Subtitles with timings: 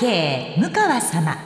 [0.00, 1.36] 背景向川様。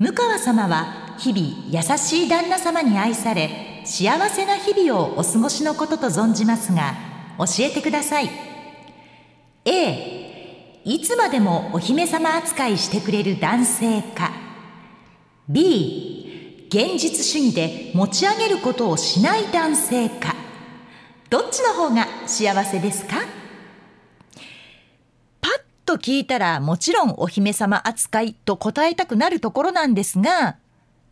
[0.00, 6.94] 向川様は日々優しい旦那様に愛され幸せな日々をお過ごしのことと存じますが
[7.38, 8.30] 教えてください。
[9.64, 14.32] A いつまでもお姫様扱いしてくれる男性か。
[15.48, 20.34] B 現実主義で持ち上げることをしない男性か。
[21.30, 23.37] どっちの方が幸せですか？
[25.88, 30.58] と聞いたらもちろんお姫様扱いと答えたくなるところなんですが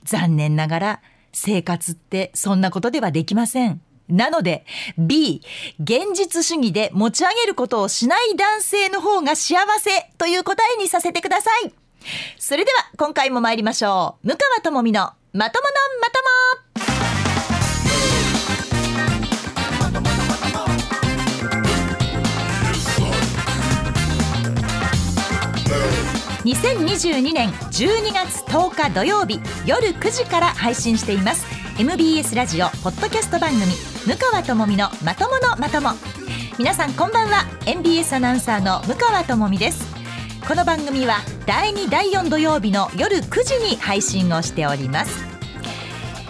[0.04, 3.80] 残念ながら生活ってそんなことではできません。
[4.08, 4.66] なので
[4.98, 5.42] B
[5.80, 11.72] 現実主義で持ち上げることをしない男性の方が幸せという答えにさせてください。
[12.38, 14.28] それでは今回も参りましょう。
[14.28, 16.10] 向川智美のまとものま
[16.84, 16.95] とも
[26.46, 31.44] 2022年12月10日土曜日夜9時から配信しています。
[31.76, 33.64] MBS ラジオポッドキャスト番組
[34.06, 35.90] 向川智美のまとものまとも。
[36.56, 37.46] 皆さんこんばんは。
[37.66, 39.92] MBS アナウンサーの向川智美です。
[40.46, 41.16] この番組は
[41.46, 45.24] 第2第4土曜日の夜9時に配信をしております。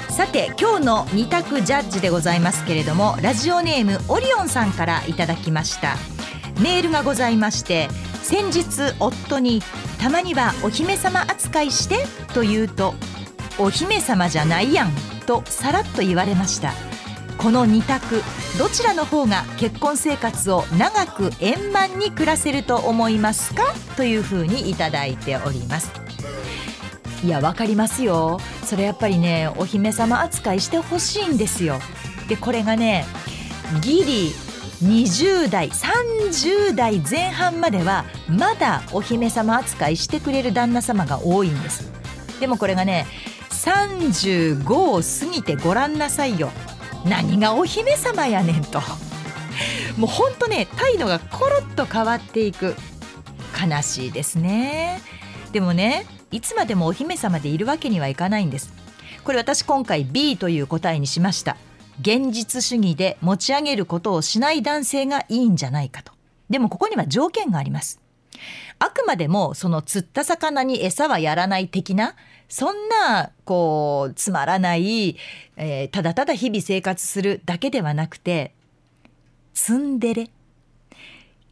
[0.09, 5.99] さて今日の二択ジャッジでございますけれどもラジオネームオリオンさんからいただきました。
[6.63, 7.91] メールがございまして
[8.23, 9.63] 先日夫に
[10.07, 12.95] たまにはお姫様扱いしてと言うと
[13.59, 14.93] お姫様じゃないやん
[15.27, 16.75] とさらっと言われました。
[17.39, 18.23] この二択
[18.57, 23.65] どちらの方が結婚生活を長く円満に暮らせると思いますか？
[23.97, 25.91] というふうにいただいております。
[27.25, 28.39] いやわかりますよ。
[28.63, 31.81] それやっぱりねお姫様扱いしてほしいんですよ。
[32.29, 33.05] でこれがね
[33.81, 34.33] ギリ
[34.83, 41.91] 20代30代前半まではまだお姫様扱いしてくれる旦那様が多いんです。
[42.41, 43.07] でもこれがね
[43.51, 46.51] 35を過ぎてごらんなさいよ。
[47.07, 48.81] 何がお姫様やねんと。
[49.97, 52.75] もうほんとね態度がコロッと変わっていく。
[53.59, 55.01] 悲しいですね。
[55.53, 58.73] でもねいつまでもお姫様でいるわけにはいかないんです。
[59.25, 61.57] これ私今回 B という答えにしました。
[62.01, 66.13] 現実主義で持ち上げることをしない男性がいいんじゃないかと。
[66.51, 68.01] でもここには条件があります。
[68.79, 72.15] あくまでもその釣った魚に餌はやらない的な
[72.49, 75.17] そんなこうつまらない、
[75.57, 78.53] えーただただ日々生活するだけではなくて
[79.55, 80.31] ツンデレ。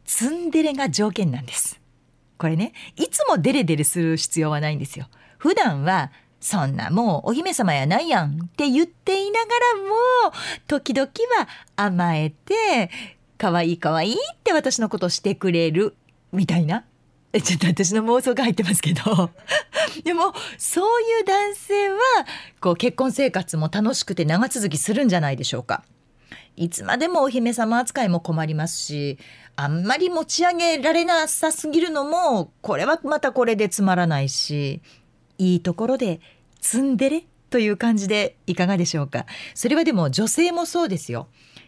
[0.05, 1.81] ツンデレが条件なんです。
[2.37, 5.07] これねいつもデレデレする必要はないんですよ。
[5.37, 10.33] 普段はそんなもうお姫様やないやんって言っていながらも
[10.67, 11.09] 時々
[11.39, 12.91] は甘えて
[13.37, 15.95] 可愛い可愛いって私のことしてくれる
[16.31, 16.85] みたいな。
[17.43, 19.31] ちょっと私の妄想が入ってますけど。
[20.03, 21.97] でもそういう男性は
[22.61, 25.83] こう結婚生活も楽しくて長続きするんじゃないでしょうか。
[26.55, 29.19] いつまでもお姫様扱いも困りますし
[29.57, 34.81] あんまり持ち上げられなさすぎるのもこれはまたこれでつまらないし。
[35.37, 36.19] いいところで
[36.61, 41.27] ツンデレという感じでいかがでしょうかそれはでも女性もそうですよ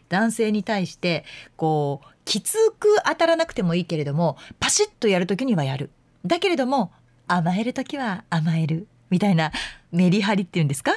[0.10, 1.24] 男性に対して
[1.56, 5.90] こうきつく当たらなくてもいいけれどもパシッとやる時にはやる
[6.26, 6.92] だけれども
[7.28, 9.52] 甘える時は甘えるみたいな
[9.92, 10.92] メリハリっていうんですか？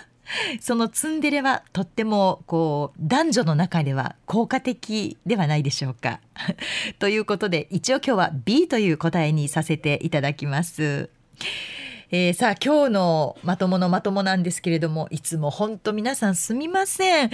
[0.60, 6.20] そのツンデレはとってもこう男女の中では効果的ではないでしょうか。
[6.98, 11.10] ということで一応今日は B という答えにさせていただきます。
[12.12, 17.30] えーさあ今日のまとものまともなんですけれどもいつも本当皆さんすみません。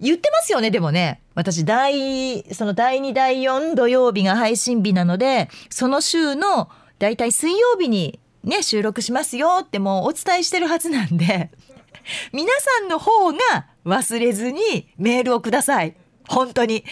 [0.00, 1.20] 言ってますよねでもね。
[1.34, 6.68] 私第その第2第4土曜日が配信日なのでその週の
[6.98, 11.50] だいたい水曜日にね収録しますよってもうお伝えしてるはずなんで
[12.32, 13.38] 皆さんの方が
[13.84, 15.94] 忘れずにメールをください。
[16.26, 16.84] 本当に。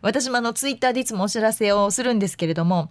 [0.00, 2.90] 私もあのツイッターでいつもお知らせをするんですけれども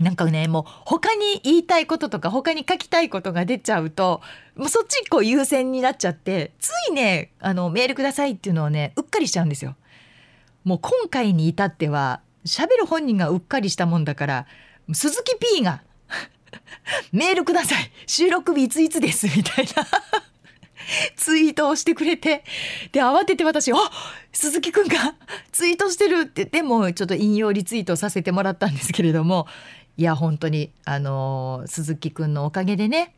[0.00, 4.22] なんかねもう他に言いたいこととか他に書きたいことが出ちゃうと
[4.56, 9.76] もうそっちこう優先になっちゃってついねあのメールくださいっていうのをねうっかりしちゃうんですよ。
[10.64, 14.46] もう今回に至っては喋る本人がうっかりしたもんだから
[14.92, 15.82] 鈴木 P が
[17.12, 17.90] メールください。
[18.06, 19.26] 収録日いついつです。
[19.26, 19.86] みたいな。
[21.16, 22.42] ツイートをしてくれて
[22.92, 23.76] で慌てて私「あ
[24.32, 25.14] 鈴木くんが
[25.52, 29.46] ツイートしてる」って言ってもうちょっと引用リツイートさせてもらったんですけれども
[29.96, 33.14] いや本当にあの鈴木くんのおかげでね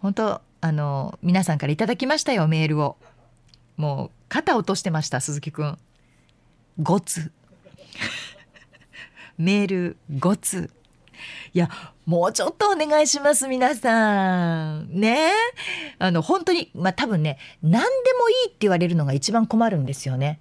[0.00, 2.96] 本当あの皆さんからいただきましたよメールを。
[3.76, 5.78] もう肩落としてました鈴木くん。
[6.82, 7.32] 5通
[9.38, 10.70] メール5通
[11.52, 11.68] いや
[12.06, 14.88] もうちょっとお願いします皆さん。
[14.92, 15.32] ね。
[15.98, 20.40] あの本当にまあ多分ね何でもいいって言われるのが一番困るんですよね。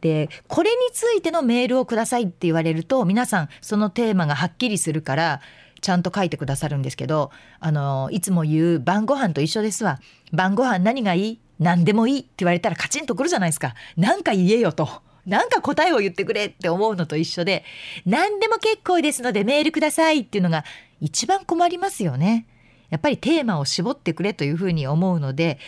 [0.00, 5.40] でこれについてのメールをくださいって言われると皆さんそのテーマがはっきりするから
[5.80, 10.00] ちゃんと書いてくださるんですけどあのいつも言う晩ご飯と一緒ですわ。
[10.32, 11.40] 晩ご飯何がいい？
[11.58, 13.74] 何でもいいって言われたらカチンとくるじゃないですか。
[13.96, 14.88] 何か言えよと。
[15.26, 17.64] なんか答えを言ってくれって思うのと一緒で
[18.06, 20.64] 何でも結構ですのでメールくださいっていうのが
[21.00, 22.46] 一番困りますよね。
[22.88, 25.58] やっぱりテーマを絞ってくれというふうに思うので、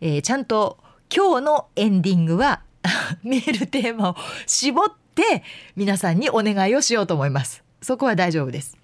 [0.00, 0.78] えー、ちゃんと
[1.14, 2.62] 今日のエンディングは
[3.22, 5.44] メールテーマを絞って
[5.76, 7.62] 皆さんにお願いをしようと思います。
[7.80, 8.76] そこは大丈夫です。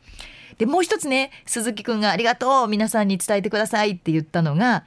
[0.59, 4.85] でもう一つね鈴木くんがありがとう皆さんに伝えてくださいって言ったのが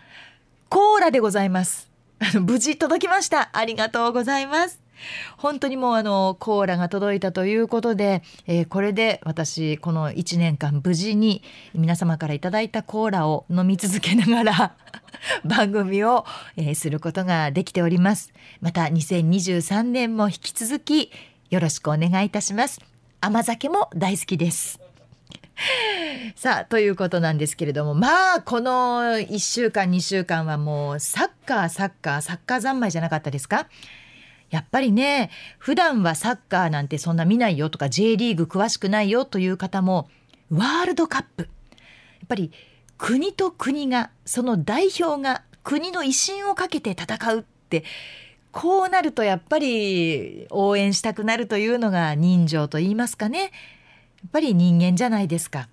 [0.69, 1.89] コーラでございます。
[2.39, 3.49] 無事届きました。
[3.53, 4.80] ありがとうございます。
[5.37, 11.43] 本当にもうあのコーラが届いたということで、えー、これで私この1年間無事に
[11.73, 14.75] 皆様からいただいたコーラを飲み続けながら
[15.45, 16.25] 番組を、
[16.57, 18.33] えー、することができております。
[18.61, 21.11] また2023年も引き続き
[21.49, 22.81] よろしくお願いいたします。
[23.19, 24.79] 甘酒も大好きです。
[26.35, 33.67] さあということなんですけれどもまあこの1週間2週間はもうサッカーサッカーサッカー三昧じゃなかったですか？
[34.51, 40.09] やっぱりね普段はサッカーなんてそんな見ないよとか J リーグ詳しくないよという方も
[40.51, 41.47] ワールドカップや
[42.25, 42.51] っぱり
[42.97, 47.83] 国と国がその代表が国の威信をかけて戦うって
[48.51, 53.49] こうなるとやっぱり応援したくなるというのが人情と言いますかねやっ
[54.31, 55.67] ぱり人間じゃないですか。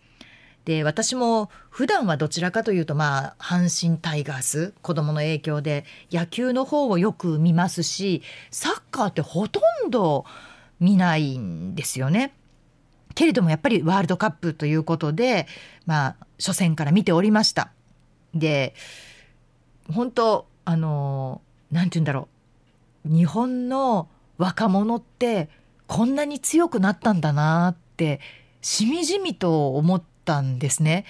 [0.68, 8.20] で私も普段はどちらかというとまあ阪神タイガース子供の影響で野球の方をよく見ますし
[8.50, 10.26] サッカーってほとんど
[10.78, 12.34] 見ないんですよね。
[13.14, 15.46] けれどもやっぱりワールドカップということで
[15.86, 17.72] まあ初戦から見ておりました。
[18.34, 18.74] で
[19.90, 21.40] 本当あの
[21.72, 22.28] 何て言うんだろ
[23.06, 25.48] う日本の若者って
[25.86, 28.20] こんなに強くなったんだなって
[28.60, 31.06] しみじみと思ってったんですね。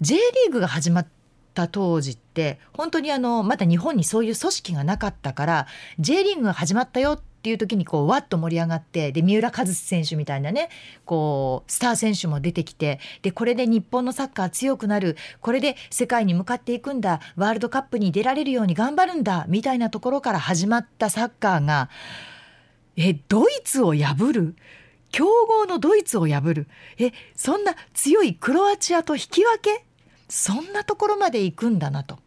[0.00, 1.06] J リーグが始まっ
[1.52, 5.66] た当時って本当にあのまだ日本にそういう組織がなかったから
[5.98, 10.70] J リーグが始まったよっていう時にこうわっと盛り上がってで三浦和選手みたいなね
[11.04, 21.90] こうスター選手も出てきてでこれで日本のサッカー強くなるこれで世界に向かっていくんだワールドカップに出られるように頑張るんだみたいなところから始まったサッカーが
[22.96, 24.54] えドイツを破る
[25.12, 26.66] 強豪のドイツを破る。
[26.98, 29.84] えそんな強いクロアチアと引き分け？
[30.28, 32.18] そんなところまで行くんだなと。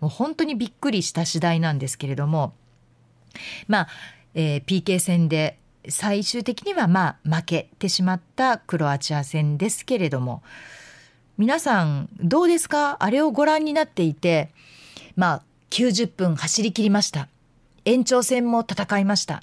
[0.00, 2.54] もう本当にびっくりした次第なんですけれども。
[3.68, 3.88] まあ、
[4.34, 5.58] えー、PK 戦で
[5.88, 10.42] 最終的にはまあ負けてしまったクロアチア戦ですけれども。
[11.38, 12.96] 皆さんどうですか？
[13.00, 14.50] あれをご覧になっていて
[15.16, 17.28] まあ90分走り切りました。
[17.84, 19.42] 延長戦も戦いました。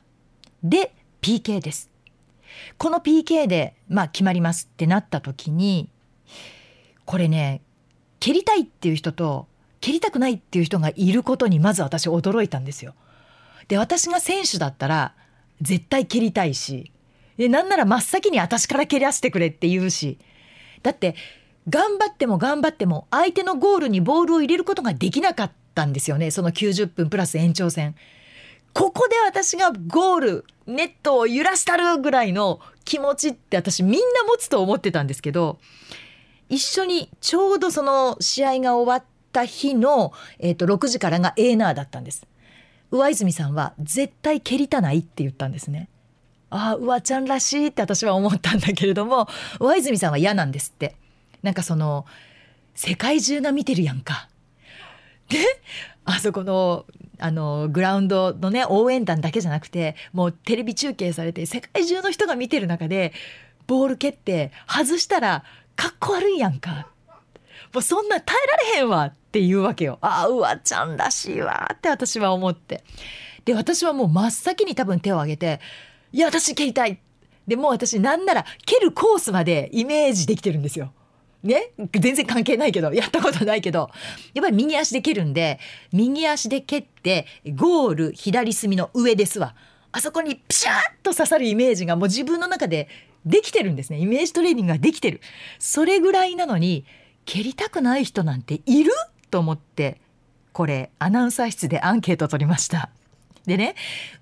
[0.64, 1.89] で PK です。
[2.78, 5.90] この PK で、まあ、決まりますってなった時に
[7.06, 7.62] これね
[8.20, 9.48] 蹴りたいっていう人と
[9.82, 12.94] 蹴りたくないっていう人がいることにまず私驚いたんですよ。
[13.68, 15.14] で私が選手だったら
[15.62, 16.92] 絶対蹴りたいし
[17.38, 20.18] でなんなら真っ先に私から蹴らせてくれって言うし
[20.82, 21.16] だって
[21.70, 27.96] 頑張っても頑張っても相手のゴールにボールを入れることができなかったんですよねその90分プラス延長戦。
[28.74, 33.98] ここで私がゴールネットを揺らしたるぐらいの気持ちって私みんな
[34.28, 35.60] 持つと思ってたんですけど
[36.48, 42.26] 一緒にちょうどその試合が終わった日の、えー、と6時からがエーナーだったんです。
[42.92, 45.90] 上泉さんは絶対蹴りたないって言ったんですね。
[46.50, 49.28] ああうわちゃんらしいって私は思ったんだけれども
[49.60, 50.96] 上泉さんは嫌なんですって。
[51.44, 52.06] なんかその
[52.76, 54.29] 世界中が見てるやんか。
[55.30, 55.38] で
[56.06, 56.86] あそこの
[57.20, 63.14] あのグラウンドのね応援団だけじゃなくてもうテレビ中継されて世界中の人が見てる中で
[63.68, 65.44] ボール蹴って外したら
[65.76, 66.88] かっこ悪いやんか。
[67.72, 70.00] もうそんな耐えられへんわって言うわけよ。
[70.02, 72.84] ああうわちゃんらしいわって私は思って。
[73.46, 75.60] で私はもう真っ先に多分手を挙げて
[76.12, 77.00] 「いや私蹴りたい。
[77.48, 80.94] でもう私なんなら蹴るコースまでイメージできてるんですよ。
[81.44, 83.90] ね全然関係ないけどやったことないけど
[84.34, 85.60] やっぱり右足で蹴るんで
[85.94, 89.56] 右足で蹴ってゴール左隅の上ですわ。
[89.92, 92.90] あそこにピシャッと刺さるイメージがもう自分の中で
[93.26, 93.98] できてるんですね。
[93.98, 95.20] イメージトレーニングができてる。
[95.58, 96.86] それぐらいなのに
[97.26, 98.92] 蹴りたくない人なんている？
[99.32, 100.00] と思って
[100.52, 102.90] これアナウンサー室でアンケート取りました。
[103.46, 103.76] でね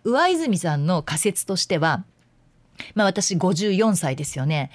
[0.06, 2.06] 上泉さんの仮説としては
[2.96, 4.72] まあ私54歳ですよね。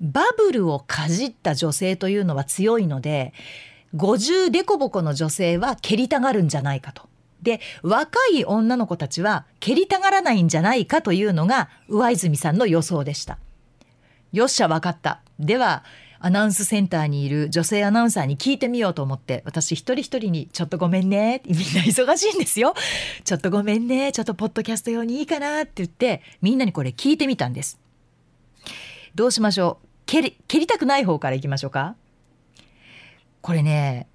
[0.00, 3.32] バブルをかじった女性というのは強いので
[3.94, 7.08] 50デコボコの女性は蹴りたがるんじゃないかと。
[7.42, 13.38] で若い女の子たちは蹴りたがらないんじゃないかというのが上泉さんの予想でした。
[14.32, 15.20] よっしゃ分かった。
[15.38, 15.84] では
[16.18, 22.74] アナウンスセンターにいる女性アナウンサーに聞いてみようと思って私一人一人に「ちょっとごめんね」みんな忙しいんですよ
[23.22, 27.78] 「ちょっとごめんねちょっとポッドキャスト用にいいかな」って言ってみんなにこれ聞いてみたんです。
[29.14, 29.85] どうしましょう？
[30.06, 31.96] 蹴り蹴りたくない方からいきましょうか。
[33.42, 34.08] これね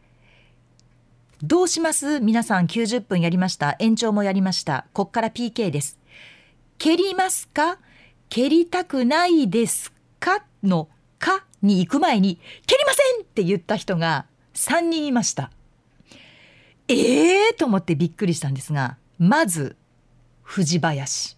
[1.44, 2.20] どうします？
[2.20, 3.76] 皆さん90分やりました？
[3.80, 4.86] 延長もやりました？
[4.94, 5.98] こっから PK です。
[6.78, 7.78] 蹴りますか？
[8.30, 10.46] 蹴りたくないですか？
[10.64, 10.88] の
[11.20, 12.36] かに行く前に
[12.68, 15.52] 蹴りませんって言った人が3人いました。
[16.88, 19.76] ええー、と思ってびっくりしたんですがまず
[20.44, 21.38] 藤林。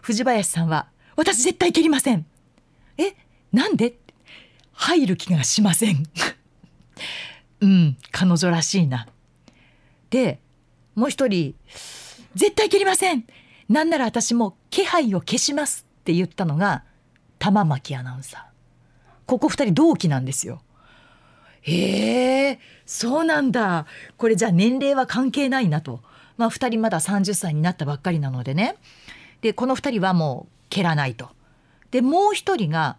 [0.00, 2.26] 藤林さんは私絶対蹴りません。
[2.98, 3.14] え
[3.52, 3.94] なんで？
[4.72, 6.04] 入る気がしません。
[7.60, 9.06] うん彼女らしいな。
[10.10, 10.40] で
[10.94, 11.54] もう一人
[12.34, 13.24] 絶対蹴りません。
[13.68, 16.84] なんなら私も気配を消しますって言ったのが
[17.38, 18.42] 玉巻アナウンサー。
[19.26, 20.62] ここ二人同期なんですよ。
[21.62, 23.86] へえそうなんだ。
[24.16, 26.02] これじゃあ年齢は関係ないなと。
[26.36, 28.76] まあ2人まだ30歳になったばっかりなのでね。
[29.42, 31.30] でこの2人はもう蹴らないと。
[31.92, 32.96] でもう一人が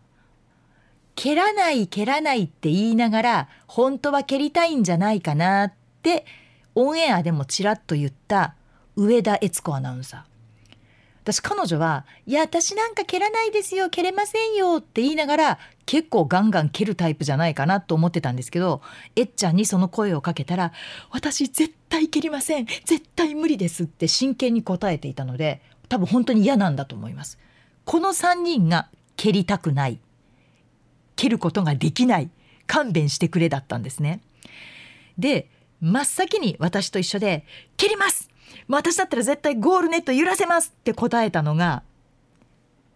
[1.15, 6.25] 蹴らない蹴らないって言いながら本当は蹴りたいんじゃないかなって
[6.75, 8.55] オンエアでもちらっと言った
[8.95, 10.33] 上田悦子アナウンサー
[11.23, 18.81] 私彼女は「いや私なんか蹴らないですよ蹴れませんよ」って言いながら結構ガンガン蹴るタイプじゃないかなと思ってたんですけど
[19.15, 20.73] えっちゃんにその声をかけたら
[21.11, 27.39] 「私絶対蹴りません絶対無理です」って真剣に答えていたので多分本当に嫌なんだと思います。
[27.85, 29.99] この3人が蹴りたくない
[31.15, 32.29] 蹴ることができない
[32.67, 34.21] 勘弁してくれだったんですね。
[35.17, 35.49] で
[35.81, 37.45] 真っ先に私と一緒で
[37.77, 38.29] 「蹴ります
[38.67, 41.83] 私だったら絶対ゴールネット揺らせます!」って答えたのが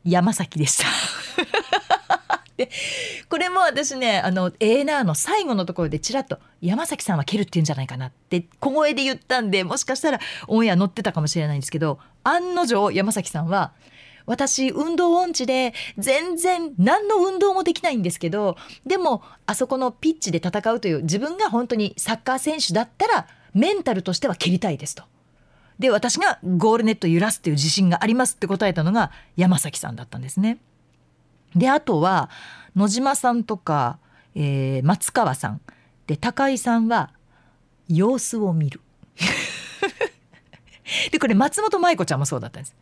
[0.03, 0.85] 山崎でした。
[2.57, 2.71] で
[3.29, 13.73] これも私ねあのエーナーの最後のところでちらっと「山崎さんは蹴るって言うんじゃないかな」って小声で言ったんでもしかしたらオンエア載ってたかもしれないんですけど案の定山崎さんは
[14.27, 25.03] 「私運動音痴で全然何の運動もできないんですけどでもあそこのピッチで戦うという自分が本当にサッカー選手だったらメンタルとしては蹴りたいですと。
[25.79, 30.57] で私がゴールネット揺らすっていう自信がありますって答えたのが山崎さんだったんですね。
[31.55, 32.29] であとは
[32.75, 33.99] 野島さんとか、
[34.35, 35.61] えー、松川さん
[36.07, 37.11] で高井さんは
[37.87, 38.81] 様子を見る。
[41.11, 42.75] でこれ松本舞子ちゃんもそうだったんです。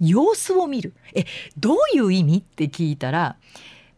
[0.00, 1.24] 様子を見るえ
[1.56, 2.38] どういう意味？
[2.38, 3.36] って聞いたら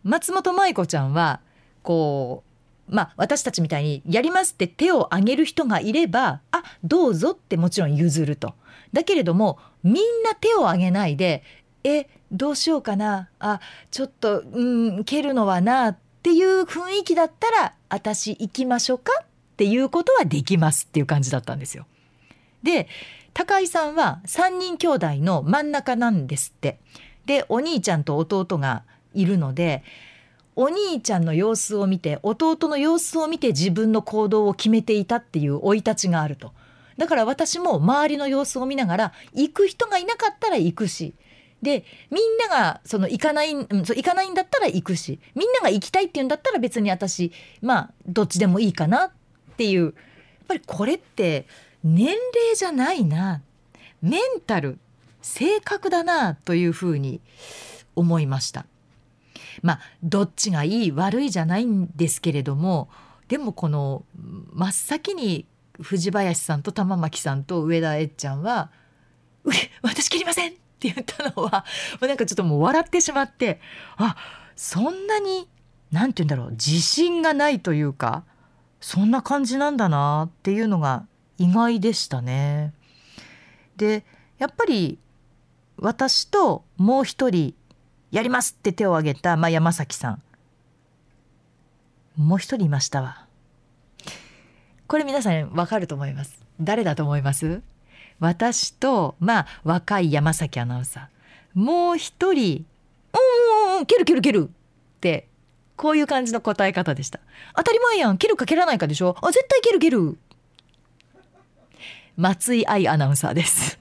[0.02, 1.40] 松本舞子ちゃんは
[1.82, 2.44] こ
[2.88, 8.54] うまあ私たちみたいにやりますって手を挙げる人がいればあどうぞってもちろん譲ると。
[8.92, 11.44] だけれどもみんな手を挙げないで
[11.84, 14.64] えどうしようかなあちょっとう
[14.98, 19.26] ん蹴るのはなっていう雰囲気だったら私行きましょうかっ
[19.56, 21.86] ていうことはできますっていう感じだったんですよ。
[22.62, 22.88] で
[23.40, 26.78] 高井さんは3人兄弟の真ん中なんですって。
[27.24, 28.82] でお兄ちゃんと弟が
[29.14, 29.82] いるので
[30.56, 36.52] お兄ちゃんの様子を見て弟の様子を見て自分の行動を決めていたっていう生い立ちがあると。
[36.98, 41.14] だから私も周りの様子を見ながら行く人がいなかったら行くし
[41.62, 47.32] でみんながその行かない、うん、行かないんだったら行くしみんなが行きたいっていうんだったら別に私
[47.62, 49.10] まあどっちでもいいかなっ
[49.56, 49.92] ていうやっ
[50.46, 51.46] ぱりこれって
[51.82, 53.42] 年齢じゃないな
[54.02, 54.78] メンタル
[55.22, 57.20] 性格だなというふうに
[57.94, 58.66] 思いました。
[59.62, 62.88] まあどっちがいい悪いじゃないんですけれども
[63.28, 64.04] でもこの
[64.52, 65.46] 真っ先に
[65.80, 68.70] 藤林さんと玉巻さんと上田えっちゃんは
[69.82, 71.64] 「私切りません!」って言ったのは
[72.00, 73.60] もうなんかちょっともう笑ってしまって
[73.96, 74.16] あ
[74.56, 75.48] そんなに
[75.90, 78.24] 何て言うんだろう自信がないというか
[78.80, 81.06] そんな感じなんだなっていうのが
[81.40, 82.74] 意外でしたね。
[83.76, 84.04] で
[84.38, 84.98] やっぱり
[85.78, 87.54] 私ともう一人
[88.10, 90.22] やりますって手を挙げた、まあ、山崎さん。
[92.16, 93.26] もう一人いましたわ。
[94.86, 96.44] これ皆さんわかると思います。
[96.60, 97.62] 誰だと思います？
[98.18, 101.58] 私とまあ若い山崎アナウンサー。
[101.58, 102.66] もう一人
[103.16, 105.26] 「うんうんうん蹴る蹴る蹴る」って
[105.76, 107.18] こういう感じの答え方でした。
[107.56, 108.18] 当たり前やん。
[108.18, 109.16] 蹴るか蹴らないかでしょ。
[109.22, 110.18] あ絶対蹴る蹴る。
[112.20, 113.78] 松井愛アナウンサーです。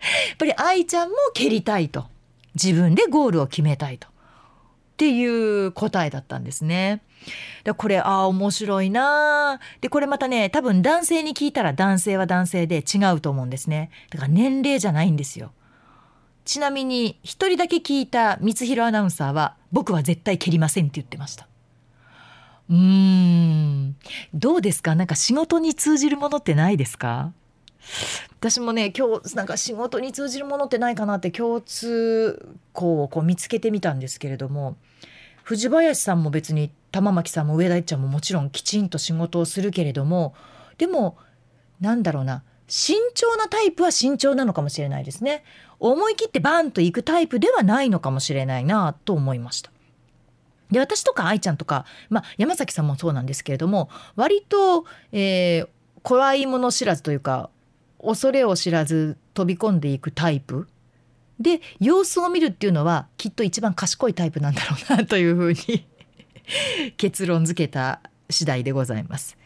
[0.00, 2.06] やっぱり愛ちゃんも蹴りたいと。
[2.54, 4.08] 自分でゴールを決めたいと。
[4.08, 4.10] っ
[4.96, 7.02] ていう答えだったんですね。
[7.64, 13.90] でこれああ面白いなでこれまたね多分男性に聞いたら男性は男性で違うと思うんですね。
[14.08, 15.52] だから年齢じゃないんですよ。
[16.46, 21.46] ちなみに一人だけ聞いた光弘アナウンサーは僕は絶対蹴りませんって言ってました。
[22.70, 23.96] うーん。
[24.32, 24.94] どうですか？
[24.94, 27.32] なんか仕事に通じるものってないですか？
[28.38, 34.76] 私もね今日なんか仕事に通じるものってないかなって共通項をこう見つけてみたんですけれども
[35.42, 40.34] 藤林さんも別に玉巻さんも上田一ちゃんももちろんきちんと仕事をするけれども
[40.76, 41.16] でも
[41.80, 45.42] なんだろうな慎重なタイプは慎重なのかもしれないですね。
[45.80, 49.70] 思い切ってバンと行くタイプではないのかもしれないなと思いました。
[50.70, 55.68] で私とか愛ちゃんとか、まあ、山崎さんもそうなんですけれども割と、えー、
[56.02, 57.48] 怖いもの知らずというか
[58.02, 60.68] 恐れを知らず飛び込んでいくタイプ。
[61.40, 65.86] で様子を見るっていうのはきっと一番賢いタイプなんだろうなというふうに
[66.98, 69.36] 結論付けた次第でございます。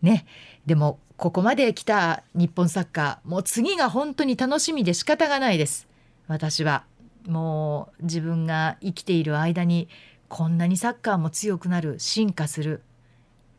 [0.00, 0.26] ね、
[0.66, 5.88] でもここまで来た日本サッカーもう次が本当に楽しみで仕方がないです。
[6.26, 6.84] 私は。
[7.26, 9.88] もう自分が生きている間に
[10.28, 12.82] こんなにサッカーも強くなる進化する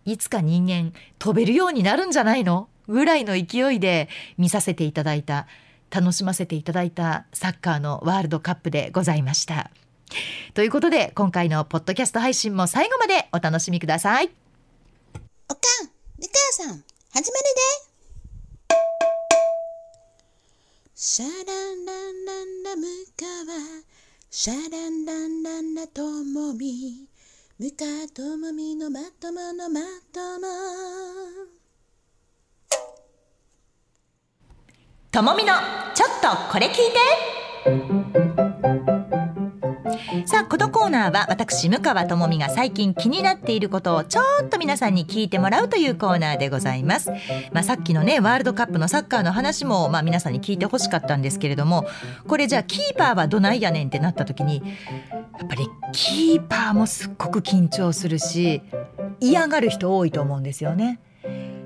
[0.05, 2.69] いつか人間飛べるようになるんじゃないの？
[2.87, 5.47] ぐらいの勢いで見させていただいた
[5.89, 9.71] 楽しませていただいたサッカーのワールドカップでございました。
[10.53, 14.29] ということで今回のポッドキャスト配信も最後までお楽しみください。
[15.49, 15.89] おかん、
[16.19, 17.43] みかやさん、始まる
[17.81, 17.85] で。
[20.95, 23.83] シャランランランラムカワ、
[24.31, 27.07] シャランランランラともみ、
[27.59, 31.54] ムカともみのまとものまとも。
[35.15, 35.53] ともみの
[35.93, 36.99] ちょっとこれ聞いて。
[40.25, 47.11] さあこのコーナーは私向川智美が最近気になっていることをちょっと皆さんに聞いてもらうというコーナーでございます、
[47.53, 51.87] まあ、さっきのねワールドカップのサッカーの話も、まあ、皆さんに聞いてほしかったんですけれども
[52.27, 54.57] これじゃあキーパーはどないやねんってなった時に
[55.39, 58.61] やっぱりキーパーもすっごく緊張するし
[59.21, 60.99] 嫌がる人多いと思うんですよね。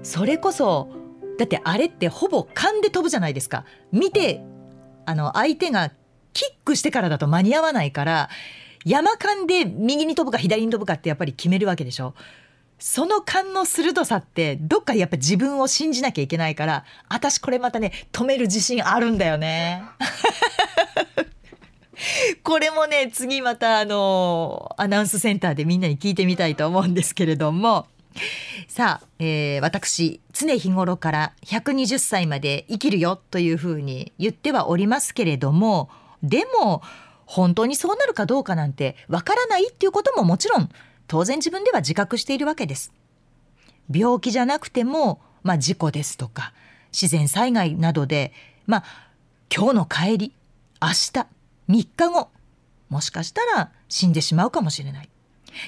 [0.04, 1.00] それこそ
[1.40, 3.64] だってあれってほぼ勘で飛ぶじゃないですか。
[3.94, 4.44] 見て
[5.06, 5.90] あの相手が
[6.34, 8.30] キックしてからだと間に合わないから
[8.84, 12.14] 山勘で右に飛ぶか左に飛ぶかってやっぱり決めるわけでしょ。
[12.78, 19.82] その勘の鋭さってどっかやっぱ自分を信じなきゃいけないから私これまたね止める自信あるんだよね。
[22.44, 27.88] これもね次またあのアナウンスセンターでみんなに聞いてみたいと思うんですけれども。
[28.68, 35.90] さあ、えー、私常日頃から120歳まで生きるよというふうに言ってはおりますけれども
[36.24, 36.82] でも
[37.26, 40.70] 本当にそうなるかどうかなんてわからないっていうことももちろん
[41.08, 42.94] 当然自分では自覚しているわけです。
[43.92, 46.54] 病気じゃなくても、まあ、事故ですとか
[46.92, 48.34] 自然災害などで、
[48.68, 48.84] まあ、
[49.56, 50.34] 今日の帰り
[50.80, 50.94] 明日
[51.24, 51.26] 3
[51.68, 52.30] 日後
[52.90, 55.10] もしかしたら死んでしまうかもしれない。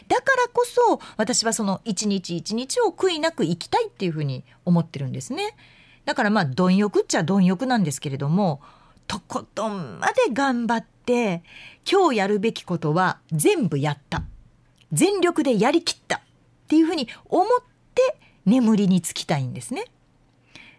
[0.07, 5.55] だからこそ私はその一日一日を悔いなく生きたいっていうふうに思ってるんですね。
[6.05, 8.61] だからまあ貪欲っちゃ貪欲なんですけれども
[9.07, 11.43] とことんまで頑張って
[11.89, 14.23] 今日やるべきことは全部やった
[14.91, 16.21] 全力でやりきったっ
[16.67, 17.47] ていうふうに思っ
[17.93, 19.85] て眠りにつきたいんですね。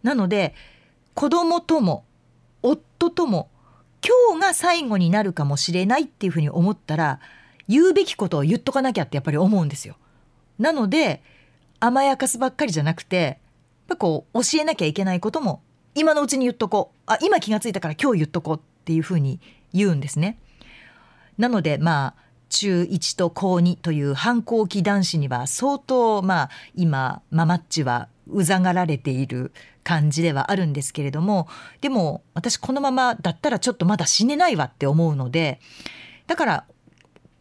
[0.03, 0.55] なので
[1.15, 2.05] 子供とも
[2.63, 3.49] 夫とも
[4.05, 7.21] 今日が最後になるかもしれないっていうふうに思ったら
[7.69, 9.97] 言うべきことを言っとかなきゃってやっぱり思うんですよ。
[10.59, 11.23] なので
[11.81, 13.37] 甘やかすばっかりじゃなくてやっ
[13.89, 15.63] ぱこう教えなきゃいけないことも
[15.95, 19.41] 今のうちに言っとこうあ今気がついたから今日言っとこうっていうふうに
[19.73, 20.39] 言うんですね。
[21.39, 31.49] なのでまあ中1と高2という反抗期男子には相当まあ今ママッチはうざがられている感じではあるんですけれども
[31.81, 35.61] でも私このままだったらちょっとまだ死ねないわって思うので
[36.27, 36.65] だから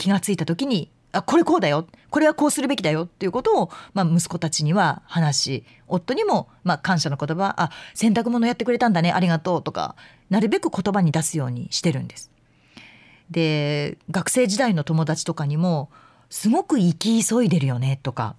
[0.02, 9.96] 気がついた時にあこれこうだよこれはこうするべきだよっていうことを、まあ、息子たちには話し夫にも、まあ、感謝の言葉あ洗濯物やってくれたんだねありがとうとか
[10.30, 12.32] なるべく言葉に出すようにしてるんです。
[13.30, 15.90] で学生時代の友達とかにも
[16.30, 18.36] すごく生き急いでるよねとか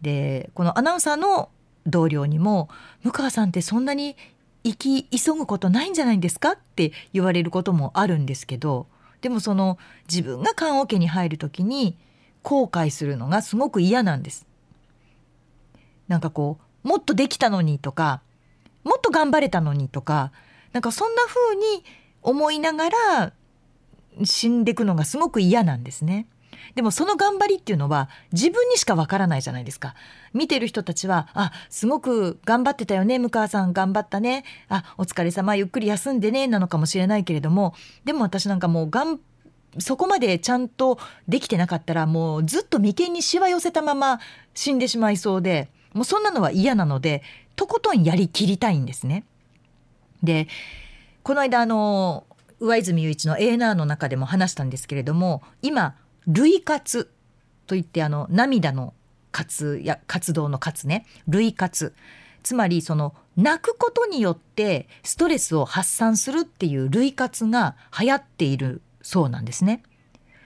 [0.00, 1.50] でこのアナウンサーの
[1.86, 2.68] 同僚にも
[3.04, 4.16] 「向川さんってそんなに
[4.64, 8.86] 生き急ぐことないんじゃないんですか?」って言われることもあるんですけど
[9.20, 11.96] でもその自分が棺桶に入る時に
[12.42, 14.46] 後悔するのがすごく嫌なんです。
[16.08, 18.22] なんかこうもっとできたのにとか
[18.84, 20.30] もっと頑張れたのにとか
[20.72, 21.84] なんかそんな風に
[22.22, 23.32] 思いながら
[24.24, 26.26] 死んでいくのがすごく嫌なんですね。
[26.74, 29.94] でもその頑張りっていうのは自分にしかわからないじゃないですか。
[30.32, 39.20] 見てる人たちは、あ、すごく頑張ってたよね、向川さん頑張ったね、あ、お疲れ様、ゆっくり休んでね、なのかもしれないけれども、でも私なんかもうがん、
[39.78, 44.20] そこまでちゃんとできてなかったらもうずっと眉間にしわ寄せたまま
[44.54, 47.22] 死んでしまいそうで、もうそんなのは嫌なので、
[47.56, 49.24] とことんやりきりたいんですね。
[50.22, 50.48] で、
[51.22, 52.26] この間あの、
[52.60, 55.94] 上泉雄一の A&R の中でも話したんですけれども、今、
[56.26, 57.10] 類活
[57.66, 58.94] といってあの涙の
[59.32, 61.94] 活や活動の活ね類活
[62.42, 69.82] つまりその泣くことによってストレスを発散するっていう類活が流行っているそうなんですね。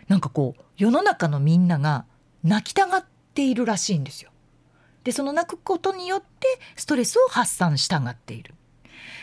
[0.08, 2.04] なんかこう世の中のみんなが
[2.42, 4.30] 泣きたがっているらしいんですよ。
[5.04, 8.54] でその泣くことによってストレスを発散したがっている。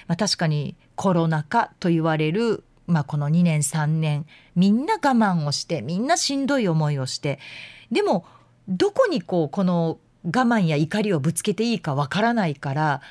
[0.08, 7.40] まあ、確かにコロナ禍と言われるまあ、この2年3年みんな我慢をしてみんなしんどい思いをして
[7.92, 8.26] でも
[8.68, 13.02] どこにこうこの我慢や怒りをぶつけていいかわからないから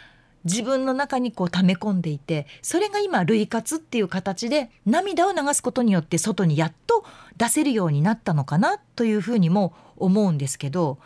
[0.45, 7.05] 自分の中にこう溜め込んでいてそれが今類活っていう形で涙を流すことによって外にやっと
[7.37, 10.99] 出せるようになったのかなというふうにも思うんですけど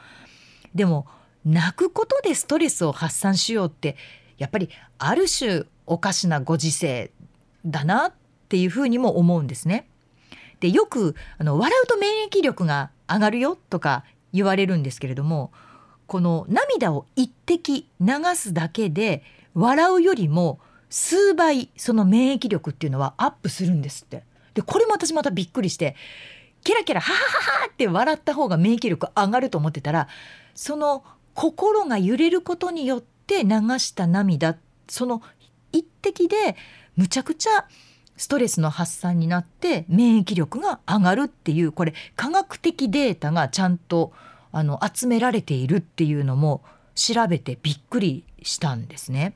[0.74, 1.06] でも
[1.44, 3.96] 泣くことでストレスを発散しようって
[4.36, 7.10] やっぱりある種おかしなご時世
[7.64, 8.12] だな
[8.50, 9.86] っていうふうにも思うんですね。
[10.58, 15.52] でよくあの笑うと免疫力が上がるよとか言われるんですけれども
[16.08, 19.22] この涙を一滴流すだけで
[19.54, 20.58] 笑うよりも
[20.88, 24.24] 数倍その免疫力っていうのはアップするんですって。
[24.54, 25.94] でこれも私またびっくりして
[26.64, 30.08] キラキラハハハハって笑った方が免疫力上がると思ってたら
[30.56, 34.56] その心が揺れることによって流した涙
[34.88, 35.22] その
[35.70, 36.56] 一滴で
[36.96, 37.68] むちゃくちゃ
[38.20, 44.12] ストレスの発散になって免疫力が上がるっていうこれ科学的データがちゃんと
[44.52, 46.62] あの集められているっていうのも
[46.94, 49.32] 調べてびっくりしたんですね。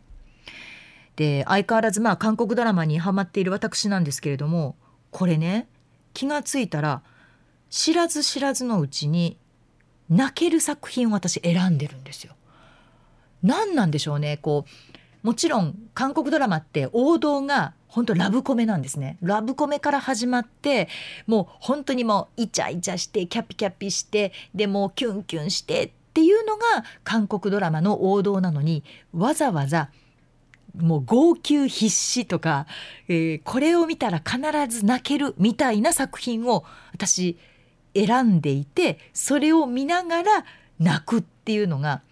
[1.17, 4.77] で相変わらずまあ韓国ドラマにハマっている私なんですけれども
[5.11, 5.67] これね
[6.13, 7.01] 気がついたら
[7.71, 9.39] 知らず知らずのうちに
[10.11, 12.35] 泣ける作品を私選んでるんですよ。
[13.43, 14.67] 何なんでしょうねこ
[15.23, 19.19] うもちろん韓国ドラマって王道が本当ラブコメなんですね。
[19.23, 20.89] ラブコメから始まって
[21.29, 26.65] もう本当にもうイチャイチャしてキャピキャピしてでもうキュンキュンしてっていうのが
[27.05, 29.91] 韓国ドラマの王道なのにわざわざ
[30.77, 32.67] もう号泣必至とか、
[33.07, 34.41] えー、これを見たら必
[34.77, 37.39] ず泣けるみたいな作品を私
[37.95, 40.45] 選んでいてそれを見ながら
[40.81, 42.03] 泣くっていうのが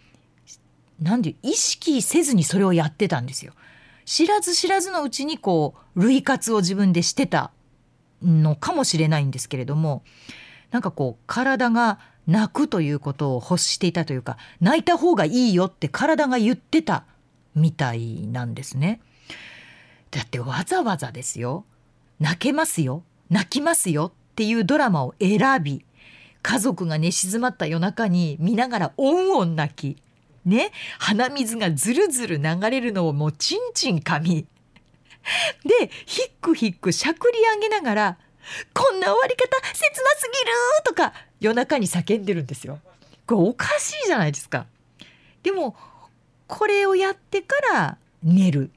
[1.01, 3.53] 何で意識せずにそれをやってたんですよ。
[4.13, 7.51] 知らず知らずのうちにこう類活を自分でしてた
[8.23, 10.03] のかもしれないんですけれども
[10.71, 17.07] なんかこう体が泣くということを欲していたというか泣いた方がいいよって体が言ってた
[17.55, 19.01] みたいなんですね。
[20.11, 21.65] だってわざわざですよ
[22.21, 25.87] 泣けますよ泣きますよっていうドラマを選び
[26.43, 30.03] 家族が寝静まった夜中に見ながらオンオン泣き
[30.45, 34.47] ね鼻水がずるずる流れるのをもうちんちんかみ
[35.65, 38.19] でヒックヒックしゃくり上げながら
[38.75, 40.53] 「こんな終わり方切なすぎる!」
[40.85, 42.81] とか夜中に叫んでるんですよ。
[43.27, 44.67] これおかしいじゃないですか。
[45.43, 45.77] でも
[46.49, 48.71] これをやってから寝る。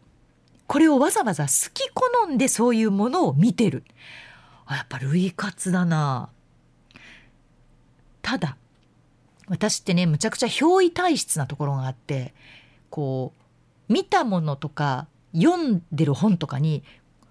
[0.67, 3.83] これをわざわざ好き好んでそういうものを見てる。
[4.65, 6.29] あやっぱ類活だな。
[8.21, 8.57] ただ
[9.47, 12.33] 私ってねむちゃくちゃ憑依体質なところがあって
[12.89, 13.33] こ
[13.89, 16.83] う見たものとか読んでる本とかに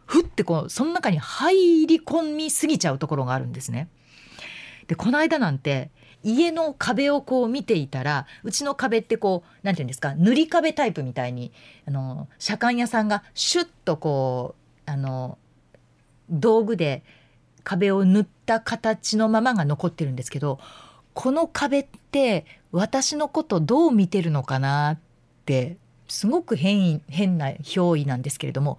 [0.07, 3.89] ふってこうその中に入り込みすぎちゃうところがあるんですね。
[4.87, 5.91] でこの間なんて
[6.23, 11.53] 家の壁をこう見ていたらうちの壁ってこう何て言うんですか塗り壁タイプみたいに
[11.87, 14.55] あの左官屋さんがシュッとこ
[14.87, 15.39] うあの
[16.31, 17.03] 道具で
[17.63, 20.59] 壁を塗った形のままが残ってるんですけど
[21.15, 24.99] この壁って私のことどう見てるのかなっ
[25.47, 25.77] て
[26.09, 28.79] すごく変変な憑依なんですけれども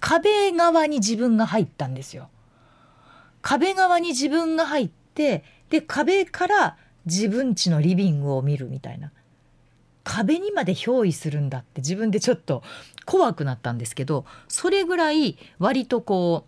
[0.00, 2.28] 壁側に自分が入ったんですよ。
[3.40, 9.10] 壁側に自分が入ってで壁から自分家のリビングを見るみたいな
[10.04, 12.62] 壁にまで憑依するんだって自分でちょっと
[13.04, 16.46] 怖くなったんですけどそれぐらい割とこ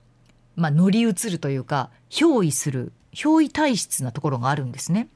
[0.57, 5.09] う、まあ、乗り移るというか憑依する憑依体質なところがあるんですね。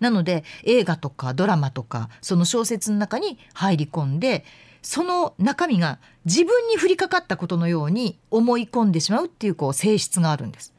[0.00, 4.44] なので映画とかドラマとかその小説の中に入り込んで
[4.82, 10.72] その中身が自分に降りかかったことのように思い込んでしまうっていうこう性質があるんです。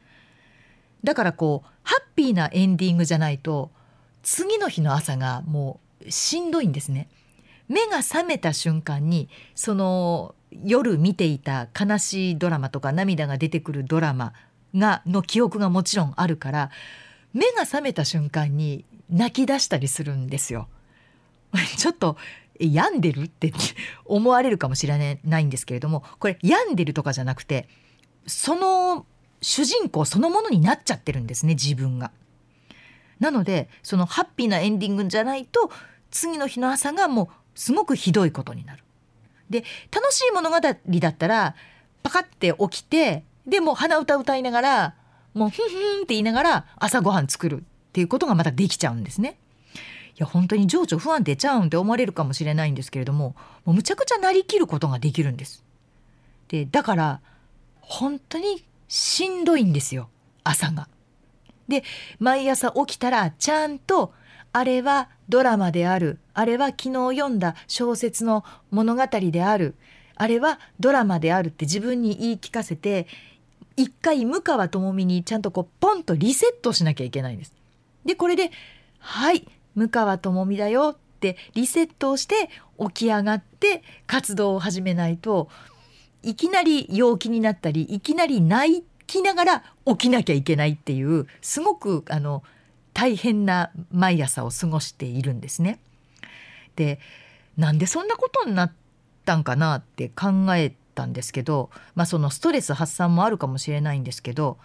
[1.04, 3.70] だからこうハッピーなエンディングじゃないと
[4.22, 7.08] 次の日の朝がもうしんどいんですね。
[7.68, 14.32] 目が覚めた瞬間にその夜見ていた悲しいドラマとか涙が出てくるドラマ
[14.74, 16.70] がの記憶がもちろんあるから
[17.32, 20.68] 目が覚めた瞬間に泣き出したりするんですよ。
[21.76, 22.16] ちょっと
[22.58, 23.52] 病んでるって
[24.04, 27.68] 思われるかもしれないんですけれどもこれ病んでるとかじゃなくて
[28.26, 29.06] その
[29.40, 32.10] 主人公そのものになっちゃってるんですね自分が。
[33.18, 35.70] なのでそのハッピーなエンディングじゃないと
[36.10, 38.84] 次の日の朝がもうすごくひどいことになる。
[39.48, 41.54] で楽しい物語だったら
[42.02, 44.94] パカって起きてでも鼻歌歌いながら
[45.34, 47.62] もうふんふんって言いながら朝ごはん作るっ
[47.92, 49.36] ていうことがまたできちゃうんですね。
[49.74, 55.64] いや本当に情緒不安定ちゃうんって思われるかもしれないんですけれどももうむちゃくちゃなりきることができるんです。
[56.48, 57.20] でだから
[57.80, 60.08] 本当にしんどいんですよ
[60.44, 60.88] 朝が。
[61.68, 61.84] で
[62.18, 64.12] 毎朝起きたらちゃんと
[64.52, 69.76] あれはドラマであるあれは昨日読んだ小説の物語である
[70.16, 73.06] あれはドラマであるって自分に言い聞かせて
[73.76, 77.54] 一回向川智美にちゃんとこうポンとリセットしなきゃいけないんです。
[78.04, 78.50] でこれで
[78.98, 85.48] 「はい向川智美だよ」ってリセットをして起き上がって活動を始めないと
[86.22, 92.42] いきなり陽気になったりいきなり泣きながら起きなきゃいけないっていうすごくあの
[92.92, 95.80] 大変な毎朝を過ごしているんですね。
[96.76, 96.98] で
[97.56, 98.72] なんでそんなことになっ
[99.24, 104.58] たんかなって考えてたんですけど、まあ、そのストレス発散もあるかもしれないんですけど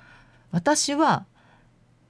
[0.51, 1.25] 私は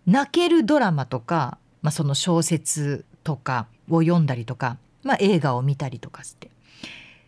[0.06, 6.50] 泣けるドラマとか、まあ、その小説とかを読んだりとか、まあ、映画を見たりとかして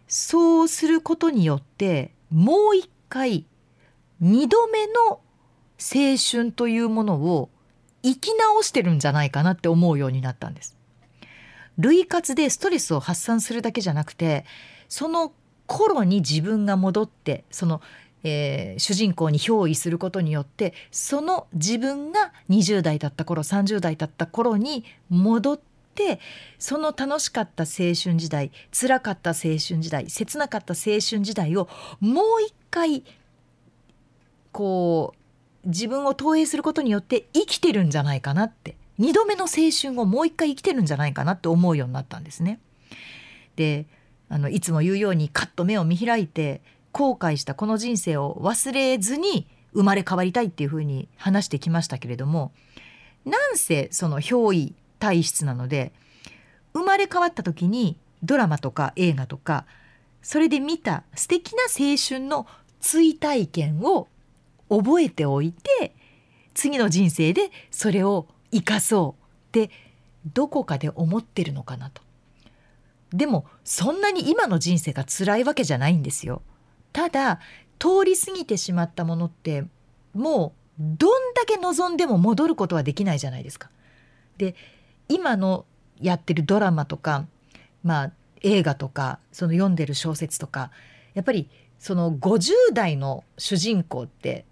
[0.08, 3.46] そうすることによってもう一回
[4.22, 4.94] 2度目の
[5.80, 7.50] 青春というものを
[8.04, 10.78] 生き直してるんじゃないかなって思うようになったんです。
[11.78, 14.46] 類活でストレスを発散するだけじゃなくて
[14.90, 15.32] その
[15.68, 17.82] 頃に自分が戻ってその、
[18.24, 25.60] えー、主人公に憑依することによってその自分が20代だった頃30代だった頃に戻っ
[25.94, 26.20] て
[26.58, 31.68] その楽しかった青春時代辛かった青春時代切なかった青春時代を
[32.00, 33.04] もう一回
[34.52, 42.60] こう自分を投影することによって生きてるんじゃないかなって2度目の青春をもう一回生きてるんじゃないかなって思うようになったんですね。
[43.56, 43.86] で
[44.30, 46.62] あのいつも言うようにカッと目を見開いて
[46.92, 52.52] 後悔したこの人生を忘れずに生まれ変わりたいっていうふうに話してきましたけれども
[53.26, 55.92] なんせその憑依体質なので
[56.74, 59.66] 生まれ変わった時にドラマとか映画とか
[60.22, 62.48] それで見た素敵な青春の
[62.80, 64.08] 追体験を
[64.70, 65.94] 覚えておいて
[66.54, 69.72] 次の人生でそれを生かそうって
[70.34, 72.02] どこかで思ってるのかなと。
[73.14, 76.42] でもそんなに今の人生が辛いわけじゃないんですよ。
[76.94, 77.40] ただ
[77.80, 79.66] 通り過ぎてしまったものって
[80.14, 83.70] もうどんだけ望んでも戻ることはできないじゃないですか。
[84.38, 84.56] で
[85.10, 85.66] 今の
[86.00, 87.26] やってるドラマとか
[87.84, 90.72] まあ映画とかその読んでる小説とか
[91.14, 94.46] やっぱりその50代の主人公って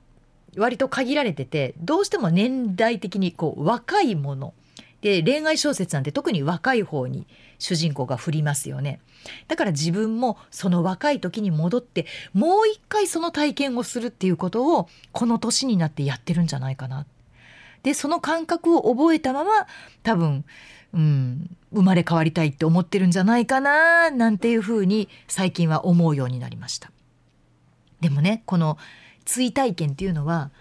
[0.57, 4.53] 割と限られててどうしても年代的にこう若いもの
[5.01, 7.27] で恋愛小説なんて特に若い方に
[7.59, 8.99] 主人公が振りますよね。
[9.47, 17.05] だから自分もその若い時に戻ってもう一回その体験をするっていうことをこの年になってやってるんじゃないかな。
[17.83, 19.67] でその感覚を覚えたまま
[20.01, 20.43] 多分、
[20.93, 26.91] うん、生まれ変わりたいって思ってるんじゃないかななんていうふうに最近は思うようになりました。
[28.01, 28.77] でもねこの
[29.23, 30.51] 追体験っていうのは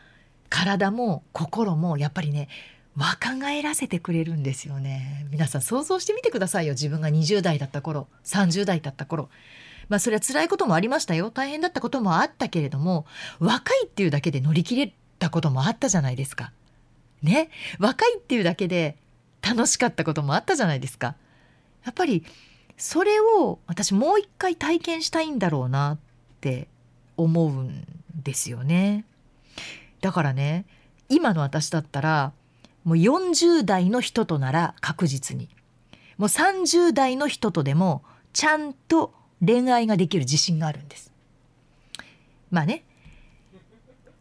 [0.49, 2.49] 体も心もやっぱりね
[2.97, 5.27] 若返らせてくれるんですよね。
[5.31, 6.75] 皆さん想像してみてくださいよ。
[6.75, 9.29] 自分が20代だった頃30代だった頃。
[9.89, 11.31] まあそれは辛いこともありましたよ。
[11.31, 13.07] 大変だったこともあったけれども
[13.41, 16.53] 若いっていうだけで乗り切れたこともあったじゃないですか。
[17.23, 17.51] ね？
[17.79, 18.97] 若いっていうだけで
[19.43, 21.17] 楽しかったこともあったじゃないですか。
[21.85, 22.25] やっぱり
[22.77, 25.99] それを私もう一回体験したいんだろうなっ
[26.41, 26.69] て
[27.17, 29.05] 思うんですよね。
[30.01, 30.65] だからね
[31.09, 32.33] 今の私だったら
[32.85, 35.49] もう40代の人となら確実に。
[36.17, 39.13] もう30代の人とでもちゃんと
[39.45, 41.13] 恋愛ができる自信があるんです。
[42.51, 42.85] まあね。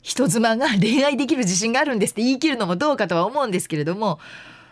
[0.02, 4.20] 人妻が恋愛できる自信があるんですって言い切るのもどうかとは思うんですけれども。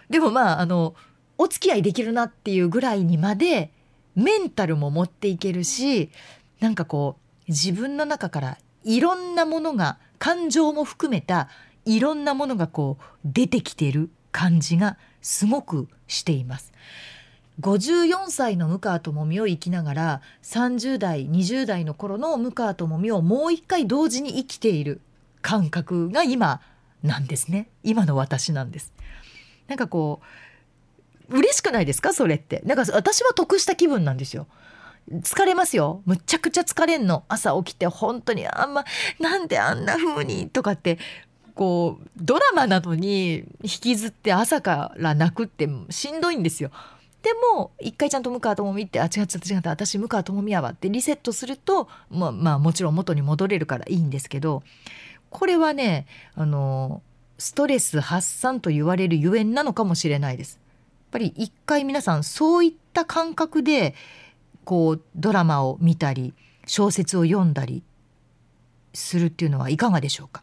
[0.09, 0.93] でもまああの
[1.37, 3.71] お付き合いできるなっていうぐらいにまで
[4.15, 6.11] メンタルも持っていけるし
[6.59, 11.49] なんかこう自分の中からいろんなものが感情も含めた
[11.85, 16.71] いろんなものがこう出てきてる感じがすごくしています。
[17.59, 25.01] 54歳の向川智美を生きながら30代20代の頃の向川智美をもう一回同時に生きている
[25.41, 26.61] 感覚が今
[27.03, 27.67] なんですね。
[27.83, 28.93] 今の私なんです。
[29.67, 30.21] なんかこ
[31.29, 32.13] う嬉しくないですか？
[32.13, 32.61] それって。
[32.65, 34.47] なんか私は得した気分なんですよ。
[35.11, 36.01] 疲れますよ。
[36.05, 37.23] むちゃくちゃ疲れんの。
[37.27, 38.85] 朝起きて本当にあんま
[39.19, 40.99] なんであんな風にとかって
[41.61, 46.71] こうドラマなのに引きずって朝から泣くってしんどいんですよ
[47.21, 54.63] でも一回ちゃんと向川智美ってあ違った違った私向川智美やわってリセットするとまあまあもちろん元に戻れるからいいんですけど
[55.29, 57.03] これはねあの
[57.37, 60.55] ストレス発散と言われるゆえんなのかもしれないです。
[60.55, 63.93] やっぱり一回皆さんそういった感覚で
[64.63, 66.33] こうドラマを見たり
[66.65, 67.83] 小説を読んだり
[68.95, 70.41] するっていうのはいかがでしょうか？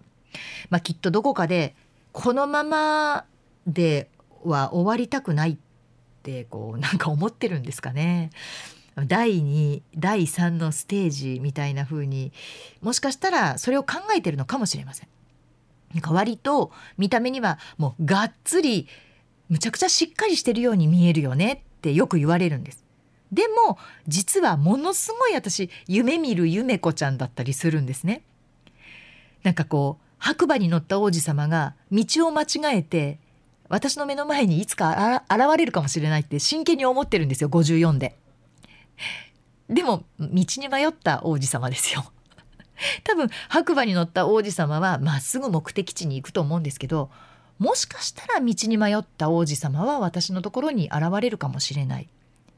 [0.70, 1.74] まあ、きっとどこかで
[2.12, 3.24] このまま
[3.66, 4.08] で
[4.44, 5.56] は終わりたくないっ
[6.22, 8.30] てこうなんか思ってるんですかね。
[9.06, 12.32] 第2第3のステージみたいな風に
[12.80, 15.08] もしかしたらそれを考えてるのかもしれません。
[15.94, 18.88] なんか割と見た目にはもうがっつり
[19.48, 22.84] むちゃくちゃしっかりしてるように見えるよねってよく言われるんです。
[23.32, 28.22] でも実はものすごい私夢見る夢子ちゃんだったりするんですね。
[29.42, 33.18] なんかこう白馬に乗った王子様が道を間違えて
[33.68, 38.16] 私の目の前にいつか現れるかもしれないって真剣に思ってるんですよ54で。
[39.68, 42.10] でも道に迷った王子様ですよ。
[43.04, 47.10] 多分白馬に乗った王子様はまっすぐ目的地に行くと思うんですけど
[47.58, 52.08] もしかしたら道に迷った王子様は私のところに現れるかもしれない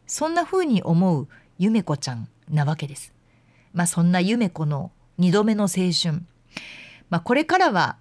[0.07, 1.27] そんな風に思う
[1.59, 3.12] 夢子ちゃんなわけです。
[3.73, 6.23] まあそんな夢子の2度目の青春、
[7.11, 7.96] まあ、これからは、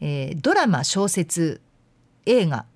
[0.00, 1.60] えー、ドラマ小説
[2.26, 2.66] 映画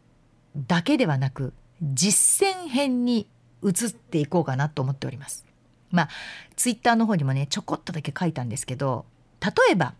[0.56, 3.26] だけではなく実践編に
[3.62, 5.44] 移っていこうかなと思っております。
[5.90, 6.08] まあ
[6.56, 9.04] ツイッターの方にもねちょこっとだけ書いたんですけど
[9.40, 9.94] 例えば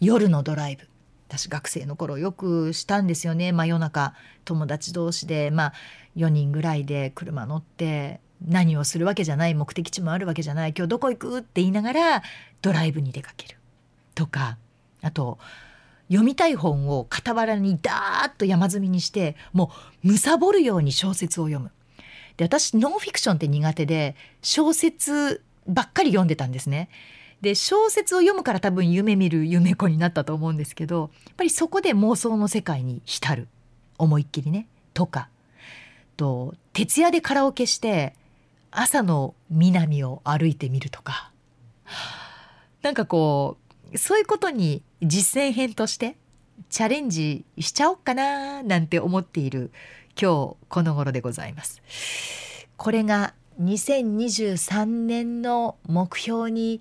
[0.00, 0.88] 夜のドライブ。
[1.26, 3.50] 私学生の頃よくしたんですよね。
[3.50, 5.72] 真夜中友達同士でまあ
[6.16, 11.38] 4人ぐらいで車乗って何をするわけじゃない目的地もあるわけじゃない今日どこ行く？
[11.38, 12.22] って言いながら
[12.62, 13.56] ドライブに出かける
[14.14, 14.58] とか
[15.04, 15.38] あと
[16.08, 19.70] 読みたい本を傍らにダーッと山積みにしても
[20.04, 21.70] う貪るように小説を読む。
[22.36, 26.88] で私ノンフィクションって苦手で小説ばっかり読んでたんですね。
[27.40, 33.48] で小説を読むから多分夢見る夢子になったと思うんですけどやっぱりそこで妄想の世界に浸る。
[33.96, 34.66] 思いっきりね。
[34.92, 35.28] とか。
[36.16, 38.14] と徹夜でカラオケして
[38.70, 41.30] 朝の南を歩いてみるとか。
[42.82, 43.56] なんかこ
[43.92, 46.16] うそういうことに実践編として
[46.70, 49.70] チャレンジしちゃおうかななんて思っている
[50.20, 51.82] 今日この頃でございます。
[52.76, 56.80] これが2023年の目標に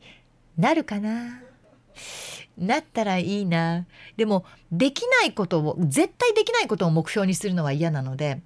[0.57, 1.41] なるかな
[2.57, 3.85] なったらいいな
[4.17, 8.41] でもできないことを絶対できないことを目標にするのは嫌なので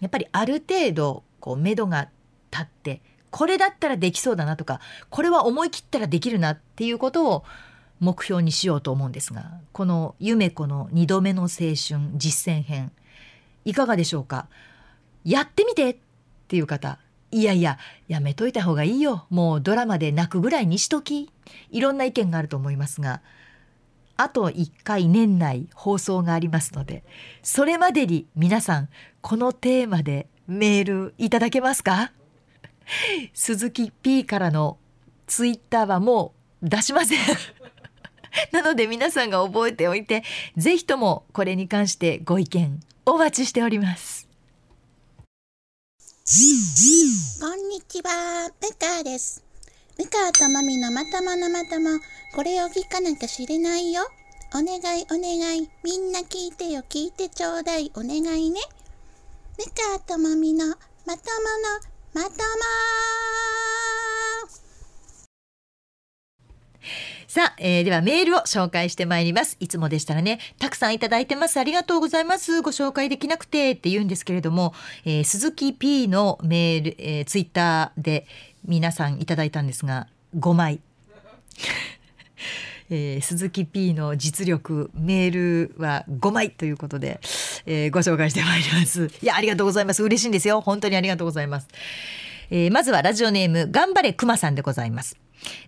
[0.00, 2.08] やっぱりある程度こう目処が
[2.50, 7.44] 立ってこれだったらできそうだなとかこれは思い切ったらできるなっていうことを
[8.00, 11.76] 目標にしようと思うんですがこの「夢子の2度目の青春
[12.14, 12.92] 実践編」
[13.64, 14.48] いかがでしょうか？
[15.24, 15.96] やってみてっ
[16.46, 16.98] ていう方
[17.30, 19.26] いやいややめといた方がいいよ。
[19.28, 21.30] もうドラマで泣くぐらいにしとき。
[21.70, 23.22] いろんな意見があると思いますが
[24.16, 27.04] あと1回年内放送がありますので
[27.42, 28.88] それまでに皆さん
[29.22, 32.12] このテーマでメールいただけますか？
[33.34, 34.78] 鈴木 P からの
[35.26, 37.18] ツイッターはもう出しません。
[38.52, 40.24] なので皆さんが覚えておいて
[40.56, 44.28] ぜひともこれに関してご意見お待ちしております
[47.40, 49.42] こんにちは、ムカです。
[49.98, 51.98] ムカともみのまとものまとも、
[52.34, 54.02] これを聞かなきゃ知れないよ。
[54.54, 58.60] お願いお願い、みんな聞いてよ、聞いてちょうだい、お願いね。
[59.56, 59.64] ム
[59.96, 61.18] カともみのまともの
[62.12, 62.38] まとも
[67.26, 69.56] さあ、えー、ではメールを紹介してまいります。
[69.60, 71.58] いつもでしたらねたくさんいただいてます。
[71.58, 72.62] ありがとうございます。
[72.62, 74.74] ご紹介できなくてって言うんですけれども、
[75.04, 78.26] えー、鈴木 P のメール、えー、ツイッターで
[78.64, 80.08] 皆さんいただいたんですが
[80.38, 80.80] 5枚
[82.90, 85.30] えー、鈴木 P の実力メー
[85.68, 87.20] ルは5枚ということで、
[87.66, 89.10] えー、ご紹介してまいります。
[89.22, 90.02] いやありがとうございます。
[90.02, 90.62] 嬉しいんですよ。
[90.62, 91.68] 本当にありがとうございます、
[92.50, 95.18] えー、まずはラジオネーム頑張れくまさんでございます。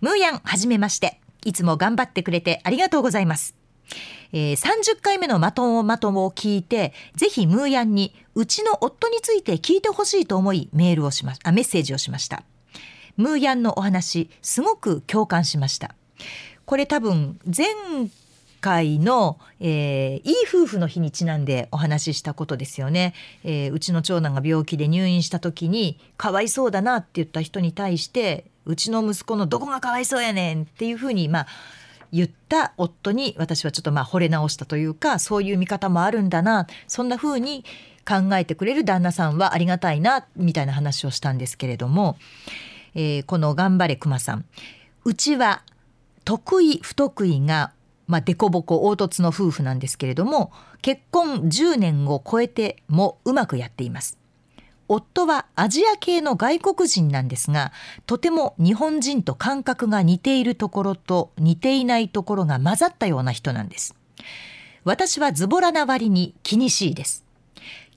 [0.00, 3.54] ムーヤンはじめましていつも頑張ってくれてありがとうございます
[4.32, 12.44] えー、30回目のまともまともを聞いて、ぜひムーヤンにうちの夫について聞いてほしいと思いメールをしまあ、メッセージをしました。
[13.16, 15.94] ムーヤンのお話、すごく共感しました。
[16.64, 17.66] これ多分前
[18.60, 31.46] 回の、えー、いい夫婦の日にちなんでお話ししたことですよね、えー、うちの長男が病気で入院した時にかわいそうだなって言った人に対してうちの息子のどこがかわいそうやねんっていうふうにまあ
[32.12, 36.66] 言った夫に私はちょっとまあ惚れ直したというかそういう見方もあるんだな。
[36.86, 37.64] そんなふうに
[38.08, 42.16] 考えてくれる旦那さんはありがたいなみたいな話をしたんですけれども、
[42.94, 44.44] えー、この「頑張れくまさん」
[45.04, 45.62] うちは
[46.24, 47.72] 得意不得意が
[48.11, 50.50] まあ、デコボコ凹凸の夫婦なんですけれども
[50.82, 54.19] 結婚10年を超えてもうまくやっています。
[54.93, 57.72] 夫はアジア系の外国人なんですが
[58.07, 63.95] とても日本人と感覚が似ているところと似ていないところが混ざったような人なんです。
[64.82, 67.24] 私はズボラな割に気にしいです。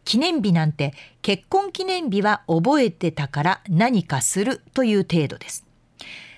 [0.06, 5.66] 記念日なんて結婚記念日は覚えてたから何かするという程度です。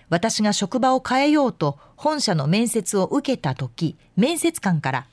[0.10, 5.08] 私が職場を変えようと本社の面接を受けた時面接官から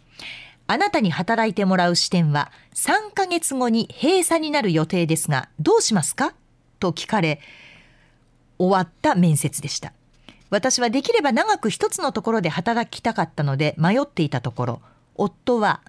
[0.72, 6.32] あなたに働いてもらう支店は3ヶ月後に閉鎖になる予定ですがどうしますか？
[6.80, 7.40] と聞かれ
[8.58, 9.92] 終わった面接でした。
[10.48, 14.82] 私はできれば長く一つのところで働きたかったので迷っていたところ
[15.14, 15.82] 夫は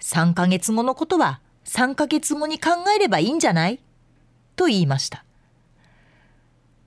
[0.00, 3.78] 3ヶ月後のことは3ヶ月後に考えればいいんじゃない？
[4.56, 5.24] と言いました。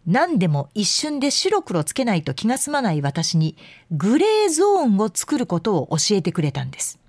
[0.06, 3.56] 何でも一瞬で白黒つけないと気が済まない私に
[3.90, 7.00] グレーゾーンを作ることを教えてくれたんです。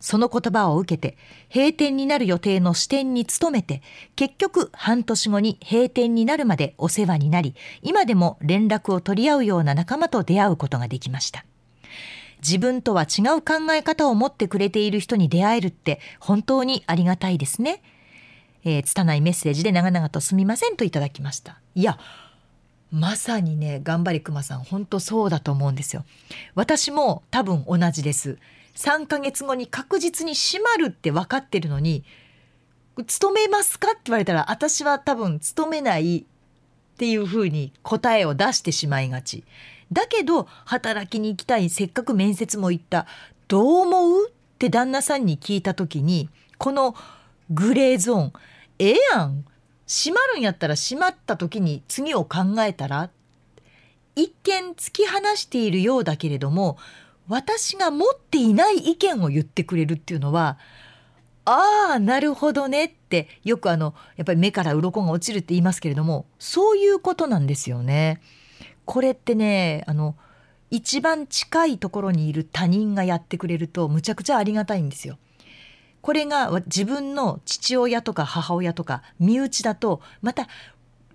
[0.00, 1.16] その言葉を受けて
[1.52, 3.82] 閉店になる予定の支店に勤めて
[4.16, 11.44] 結局半年後に閉店になるまでお世話になり今でも連絡を取り合うような仲間と出会うことができました。
[12.40, 17.82] 自分とは違う考え方を持ってくれている人に出会えるって本当にありがたいですね。
[18.64, 21.60] えー、拙いメッセージで長々とすみませんといただきました。
[21.74, 21.98] いや、
[22.90, 26.04] まさにね、頑張りくまさん、本当そうだと思うんですよ。
[26.54, 28.38] 私も多分同じです。
[28.78, 32.04] 3ヶ月後に確実に閉まるって分かってるのに、
[33.06, 33.88] 勤めますか？
[33.90, 36.24] って言われたら、私は多分勤めないっ
[36.96, 39.42] ていうふうに答えを出してしまいがち。
[39.90, 43.06] だけど、働きに行きたい、せっかく面接も行った、
[43.48, 44.28] どう思う？
[44.28, 46.94] って旦那さんに聞いた時に、この
[47.50, 48.32] グレーゾーン、
[48.78, 49.44] ええやん。
[49.88, 53.08] 閉まるんやったら閉まった時に次を考えたら
[54.14, 56.76] 一見突き放しているようだけれども
[57.28, 60.58] 私が持っていない意見を言ってくれるっていうのは
[61.44, 68.20] ああなるほどねってよくあのやっぱり目から鱗が落ちるって言いますけれどもそういうことなんですよね。
[68.84, 70.14] これってねあの
[70.70, 75.18] 一番近いところにいる他人がやってくれるとむちゃくちゃありがたいんですよ。
[76.02, 80.48] これが自分の父親とか母親とか身内だとまた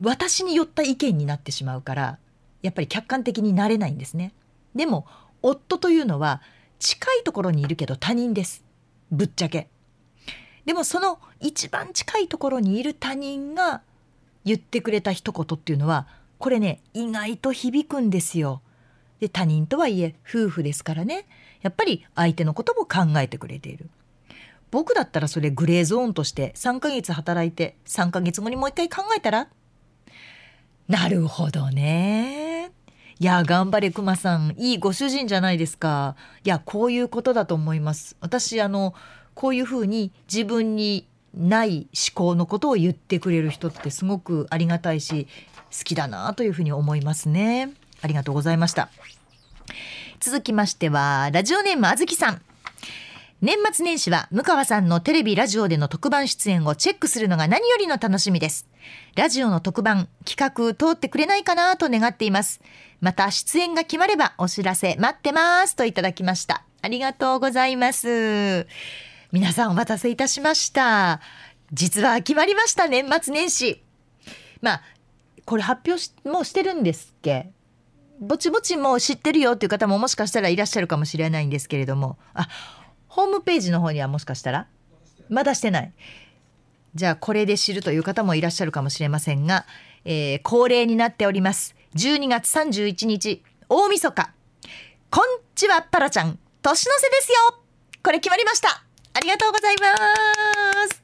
[0.01, 2.18] 私に寄った意見になってしまうから
[2.61, 4.34] やっぱり客観的になれないんですね。
[4.76, 5.05] でも
[5.44, 6.41] 夫というのは
[6.80, 8.64] 近いところにいるけど他人です。
[9.12, 9.68] ぶっちゃけ。
[10.66, 13.82] でもその一番近いところにいる他人が
[14.46, 16.08] 言ってくれた一言っていうのは
[16.39, 18.62] これね意外と響くんですよ。
[19.20, 21.26] で他人とはいえ夫婦ですからね
[21.62, 23.89] やっぱり相手のことも考えてくれている。
[24.72, 29.48] 僕だったらそれグレーゾーンとして3ヶ月働いて3ヶ月後にもう一回考えたら？
[30.88, 32.53] なるほどね。
[33.20, 34.55] いや、頑張れ、くまさん。
[34.57, 36.16] いいご主人じゃないですか。
[36.43, 38.16] いや、こういうことだと思います。
[38.22, 38.93] 私、あの、
[39.36, 45.28] こういうふうに自分にない思考のことを言ってくれる人ってすごくありがたいし、
[45.72, 47.72] 好きだなというふうに思いますね。
[48.01, 48.89] ありがとうございました。
[50.20, 52.41] 続きましては、ラジオネームあずきさん。
[53.44, 58.70] 年末年始は向川さんのテレビラジオでの特番出演をチェックするのが何よりの楽しみです。
[59.18, 62.62] ラジオの特番企画通ってくれないかなと願っています。
[63.02, 66.64] また出演が決まればお知らせ待ってますといただきました。
[66.82, 68.66] ありがとうございます。
[69.34, 71.20] 皆さんお待たせいたしました。
[71.74, 73.84] 実は決まりました年末年始。
[74.62, 74.82] まあ
[75.44, 77.50] これ発表しもうしてるんですっけ？
[78.22, 82.18] ぼちぼちもう知ってるよっていう方ももしかしたらいらっしゃるかもしれないんですけれども。
[82.34, 82.48] あ
[83.14, 84.66] ホームページの方にはもしかしたら？
[85.30, 85.93] まだしてない。
[86.95, 89.68] じゃあこれで知るという方もいらっしゃるかもしれませんが、
[90.03, 91.76] えー、恒例になっております。
[91.93, 94.34] 12月31日大晦日。
[95.11, 97.59] こんちはパラちゃん年の瀬ですよ。
[98.03, 98.84] これ決まりました。
[99.14, 99.88] ありがとうございま
[100.88, 101.03] す。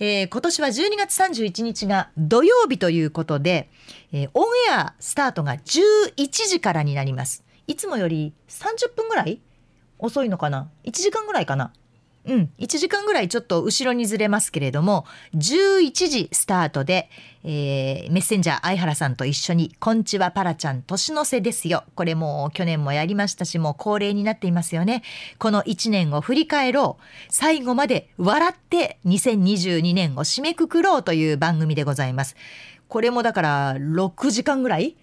[0.00, 3.68] えー、今年は12月31日が土曜日ということで、
[4.10, 6.14] えー、オンエアスタートが11
[6.48, 7.44] 時からになります。
[7.66, 9.42] いつもより30分ぐらい
[10.04, 11.72] 遅いのかな？1時間ぐらいかな？
[12.26, 17.10] うん、1時間ぐらいちょっと後ろにずれますけれども、11時スタートで、
[17.44, 21.84] えー、メッセンジャー相原さんと一緒に、こんちはパラちゃん年の瀬ですよ。
[21.94, 25.02] これも去年もやりましたし、もう恒例になっていますよね。
[25.38, 27.02] この1年を振り返ろう。
[27.28, 32.36] 最後まで笑って2022年を締めくくろうという番組でございます。
[32.88, 34.96] これもだから6時間ぐらい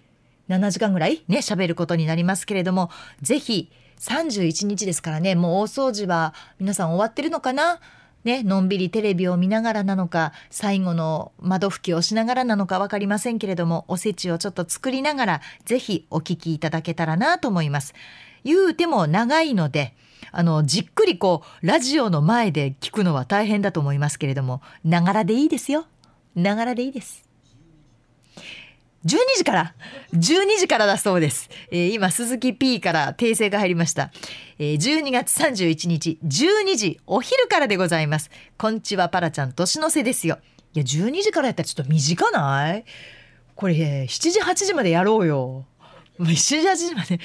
[0.48, 1.22] ?7 時間ぐらい？
[1.28, 2.90] ね、喋ることになりますけれども、
[3.20, 3.70] ぜひ、
[4.02, 7.80] 31日ですからねもう大掃除は皆さん終わってるのかな？
[8.24, 17.94] ね、のんびりテレビを見ながらなのか最後の窓拭きをしながらなのか分かりませんけれどもおせちをちょっと作りながらぜひお聞きいただけたらなと思います。
[18.44, 19.94] 言うても長いので
[20.30, 25.86] あのじっくりこうラジオの前で聞くのは大変だと思いますけれどもながらでいいですよ
[26.36, 27.21] ながらでいいです。
[29.04, 29.74] 12時から
[30.14, 34.12] 12時からだそうです、えー、今鈴木 P から訂正が入りました、
[34.58, 38.30] えー、12月31日12時お昼からでございます。
[38.56, 40.38] こんちはパラちゃん年の瀬ですよ。
[40.74, 42.84] いや12時からやったらちょっと短ない？
[43.56, 45.66] これ7時8時までやろうよ。
[46.20, 47.18] 7時8時まで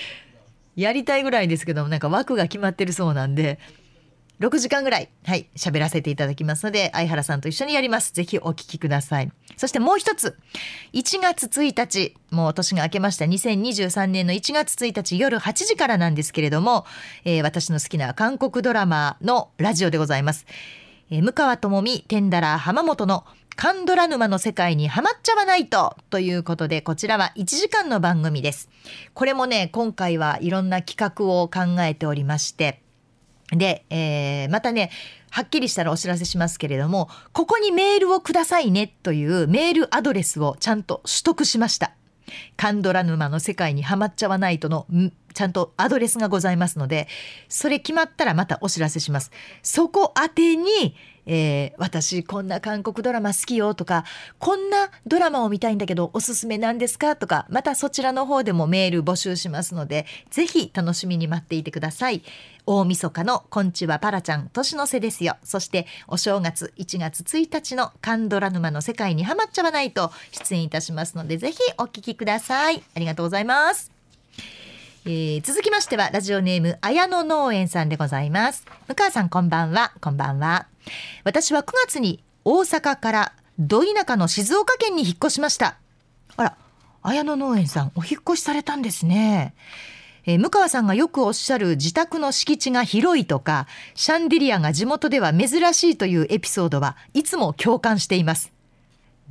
[0.75, 3.59] やりたいぐらいですけどもなんか枠が決まってるそうなんで
[4.39, 8.13] 6時間ぐらい、はい、喋らせていただきますので、相原さんと一緒にやります。
[8.13, 9.31] ぜひお聞きください。
[9.55, 10.37] そしてもう一つ、
[10.93, 16.85] 1月1日、もう年が明けました2023年の1月1日夜8時からなんですけれども、
[17.25, 20.45] えー、私の好きな韓国ドラマのラジオでございます。
[21.09, 23.25] えー、向川智美、天ダラ浜本の
[23.55, 28.69] カンドラ沼の世界にはまっちゃわないとということでこちらは1時間の番組です
[29.15, 32.83] これもね今回はいろんな企画を考えておりまして
[33.51, 34.91] で、えー、またね、
[35.29, 41.91] はっきりしたらお知らせしますけれども、ここにメールをくださいねというメールアドレスをちゃんと取得しました。
[42.57, 44.85] カンドラ沼の世界にはまっちゃわないとの
[45.33, 47.07] ちゃんとアドレスがございますので、
[47.47, 49.31] それ決まったらまたお知らせします。
[49.63, 50.95] そこ宛てに、
[51.27, 54.05] えー、私こんな韓国ドラマ好きよとか、
[54.39, 62.23] こんなドラマを見たいんだけどおすすめなんですかとか、またそちらの方でもメール募集しますので、ぜひ楽しみに待っていてください。
[62.65, 65.37] 大晦日のこんちはパラちゃん年の瀬ですよ。
[65.43, 72.83] そしてお正月1月1日のカンドラ沼の世界にはまっちゃわないと出演いたしますので、ぜひお聞きください。
[72.95, 73.91] ありがとうございます。
[75.05, 80.67] えー、続きましてはラジオネーム綾野農園さんでございます向川さんこんばんはこんばんは
[81.23, 85.77] 私は9月に大阪からど田舎の静岡県に引っ越しました。
[86.35, 86.57] あら
[87.01, 89.53] 綾野農園さんお引越しされたんですね。
[90.25, 93.65] え、向川さんがよくおっしゃる自宅の敷地が広いとか
[93.95, 98.51] シャンデリアが地元では珍しいというエピソードはいつも共感しています。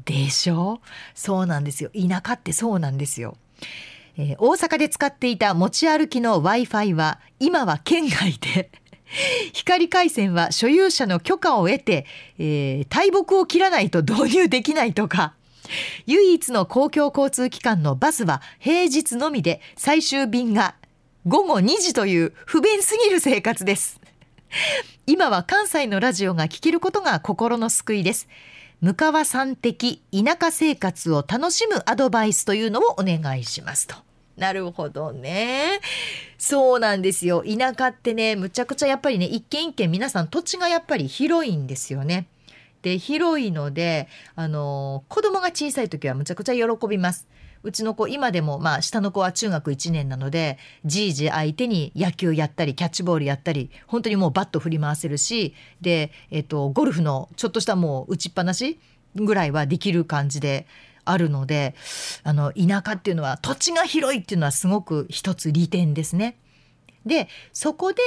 [0.05, 0.81] でしょ？
[0.83, 1.91] うそうなんですよ。
[1.91, 3.37] 田舎ってそうなんですよ。
[4.17, 8.71] えー、大阪で使っていた持ち歩きの Wi-Fi は今は県外で。
[9.53, 12.07] 光回線は所有者の許可を得て、
[12.39, 15.35] えー、大木を切らないと導入できないとか
[16.07, 20.75] 唯一の公共交通機関のバスは平日のみで最終便が
[21.27, 24.01] 午後2時という不便すぎる生活です
[25.07, 28.29] 今は関西のラジオが聴けることが心の救いです
[28.81, 34.06] 向川さん的田舎生活を楽しむアドバイスというのをお願いしますと。
[34.37, 35.81] なるほどね。
[36.39, 37.43] そうなんですよ。
[37.43, 42.29] 田舎ってね、むちゃくちゃやっぱりね、一軒一軒皆さん土地がやっぱり広いんですよね。
[42.83, 47.27] で、広いので、あの、子供が小さい時はむちゃくちゃ喜びます。
[47.67, 58.79] うちの子今でもまあ下の子は中学1年なのでじいじ相手に野球やったりキャッチボールやったり本当にもうバット振り回せるしで、えっと、ゴルフのちょっとしたもう打ちっぱなし
[59.17, 60.69] ぐらいはできる感じで
[61.07, 61.75] あるので
[62.23, 66.37] あの田舎っていうのは土地が広いっていうのはすごく一つ利点ですね。
[67.07, 68.03] でそこで、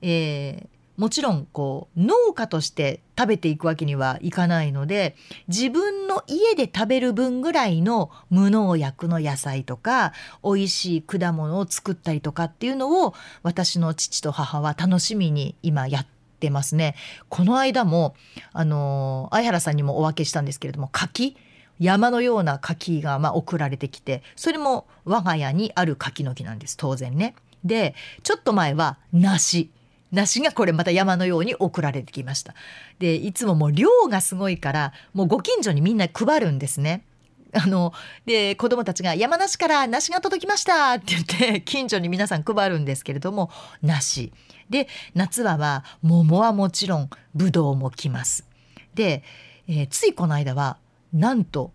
[0.00, 5.16] えー、もちろんこう農家として食べていくわけにはいかないので
[5.48, 10.12] 自分の家で食べる分ぐらいの無農薬の野菜とか
[10.44, 16.06] 美味しい果物を作ったりとかっていうのを私の父と母は楽しみに今やっ
[16.38, 16.94] てますね。
[17.28, 18.14] この間も
[18.52, 21.36] あの相原さんにもお分けしたんですけれども柿
[21.84, 27.34] 山のような柿がま送られてきてそれも我が家にある柿の木なんです当然ね。
[27.62, 29.70] でちょっと前は梨。
[30.10, 32.54] 梨がこれまた山のように送られてきました。
[33.00, 37.04] でいつももう量がすごいからもうご近所にみんな配るんですね。
[37.52, 37.92] あの
[38.24, 43.50] で子供たちが「山梨から梨が届きました」って言って近所に皆さん配るんですけれども
[43.82, 44.32] 梨。
[44.70, 48.46] で夏はは桃はもちろんぶどうも来ます。
[48.94, 49.22] で、
[49.68, 50.78] えー、ついこの間は
[51.14, 51.72] なんと、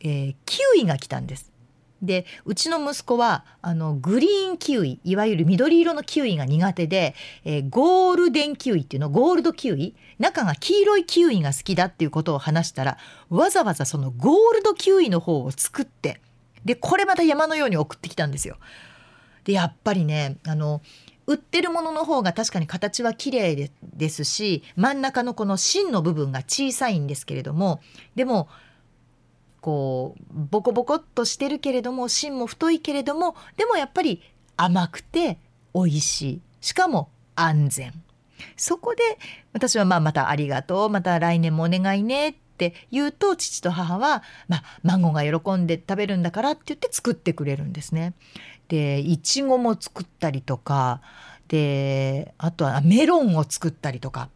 [0.00, 1.52] えー、キウイが来たんです
[2.02, 7.14] でうちの息子はあのグリーンキウイいわゆる緑色のキウイが苦手で、
[7.44, 12.98] えー、ゴールデンキウイっていうのゴールドキウイ中が黄色いキウイが好きだっていうことを話したら
[13.30, 16.20] わざわざそのゴールドキウイの方を作って
[16.64, 18.56] でこれまた山のように送ってきたんですよ。
[19.44, 20.80] でやっぱりねあの
[21.26, 27.80] 売ってるものの方が確かに形は綺麗でですし真ん中のこの芯の部分が小さいんですけれども
[28.14, 28.48] でも
[29.62, 34.20] こうボコボコっとしてるけれども芯も太いけれどもでもやっぱり
[34.56, 35.38] 甘くて
[35.72, 36.40] 美味しい。
[36.60, 37.92] しかも安全。
[38.56, 39.02] そこで
[39.52, 40.90] 私はまあまたありがとう。
[40.90, 48.14] また来年もお願いねって言うと父と母は、まあ、孫が喜んで食べるんだからって言って作ってくれるんですね。
[48.66, 51.02] でいちごも作ったりとか
[51.46, 54.28] であとはメロンを作ったりとか。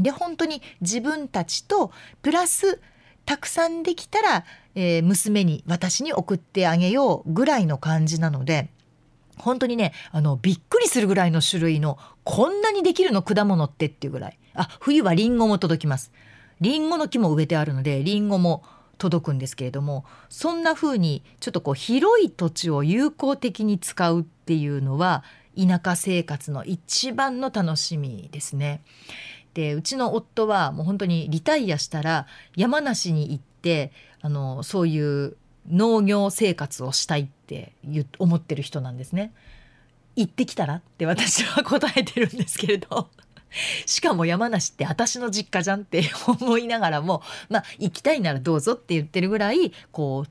[0.00, 1.92] で本当に自分たちと
[2.22, 2.80] プラス
[3.26, 4.44] たくさんできたら、
[4.74, 8.70] えー、娘に私に送ってあげようぐらいの感じなので
[9.36, 16.12] 本当にねあのびっくりするぐらいの種類のこんなにできるの果物ってっていうぐらいあ冬はリンゴも届きます
[16.60, 18.62] リンゴの木も植えてあるのでリンゴも
[18.98, 25.24] 届くんですけれどもそんな風にちょっとこう広い土地を有効的に使うっていうのは
[25.56, 28.82] 田舎生活の一番の楽しみですね。
[29.54, 32.26] でうちの夫はもう本当にリタイアしたら
[32.56, 35.36] 山梨に行ってあのそういう
[35.68, 37.72] 農業生活をしたいって
[38.18, 39.32] 思ってる人なんですね。
[40.16, 43.08] 行ってきたらって私は答えてるんですけれど
[43.86, 50.30] しかも山梨って私の実家じゃんって思いながらもまあ行きたいならどうぞって言ってるぐらいこう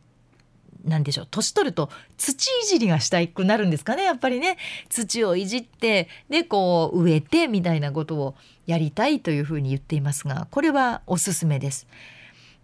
[0.86, 4.58] 何でしょう年取ると土いじりがしたくなるんですかねやっぱりね
[4.90, 11.88] 土をいじってでこう植えてみたいなことをやりたいというふうに言っていますがこれはおすすめです。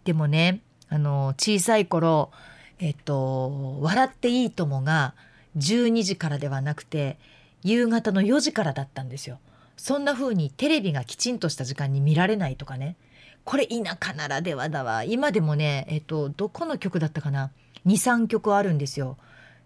[0.03, 2.31] でもねあの小さい頃
[2.79, 5.13] えっと「笑っていいとも」が
[5.57, 7.17] 12時からではなくて
[7.63, 9.39] 夕方の4時からだったんですよ。
[9.77, 12.95] そんな風にテレビがきちんとした時間に見られないとかね
[13.43, 17.51] これ田舎ならではだわ今でもねえっとどこの曲だったかな？
[17.85, 19.17] 23曲あるんですよ。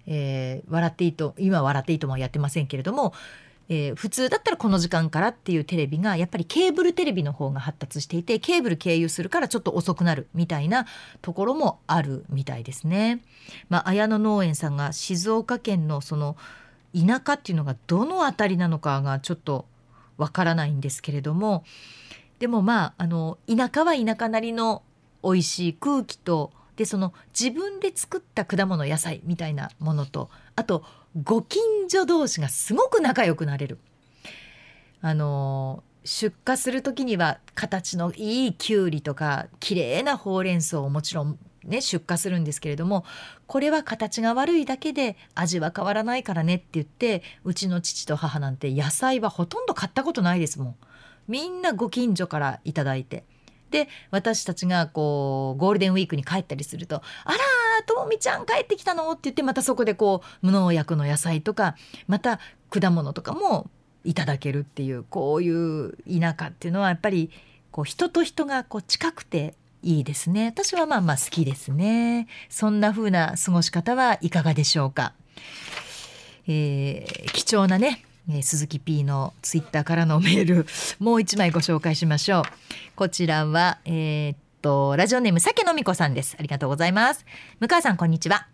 [0.07, 3.13] えー、笑っていいと今笑っていいともやってませんけれども、
[3.70, 10.88] えー、普通だったらこの時間からっていうテレビがやっぱりケーブルテレビの方が発達していてケーブル経由するからちょっと遅くなるみたいな
[11.22, 13.22] ところもあるみたいですね。
[13.70, 16.36] まあ、綾野農園さんが静岡県のその
[16.95, 19.65] 田舎っていうのがどの辺りなのかがちょっと
[20.17, 21.63] わからないんですけれども
[22.39, 24.82] でもまああの田舎は田舎なりの
[25.24, 30.86] 美味しい空気とでその自分で作った果物野菜みたいなものとあと
[31.25, 33.80] ご近所同士がすごく仲良くなれる。
[35.01, 43.03] あの出荷する時には形のいいきゅうりとか綺麗なほうれん草をもちろんね出荷するんですけれども
[43.45, 50.75] これは形が悪いだけで味は変わらないからねって言ってうちの父と母なんて野菜はほとんど買ったことないですもん。
[51.27, 53.25] みんなご近所から頂いて
[53.70, 57.38] で私たちがこうゴールデンウィークに帰ったりすると「あら
[57.86, 61.76] ともみちゃん帰ってきたの?」って言ってまたそこでこう無農薬の野菜とか
[62.07, 62.39] また
[62.70, 63.70] 果物とかも
[64.03, 67.30] いただけるっていうこういう田舎っていうのはやっぱり
[67.72, 70.47] こう人と人がこう近くていいですね。
[70.47, 72.28] 私はまあまあ好きですね。
[72.49, 75.13] そんな風な過ごし方はいかがでしょうか、
[76.47, 80.67] えー、貴重なねえー、鈴木 P のツイッターからのメール
[80.99, 82.43] もう一枚ご紹介しましょう。
[82.95, 86.36] こちらはえー、っとラジオネーム酒のみこさんです。
[86.38, 87.25] ありがとうございます。
[87.59, 88.47] 向川さんこんにちは。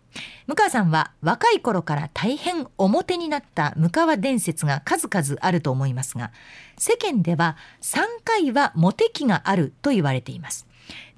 [0.46, 6.32] 向川さんは若い頃から大変表になった向川伝説が数々あると思いますが
[6.78, 10.66] 世間では3回はモテ期があると言われています。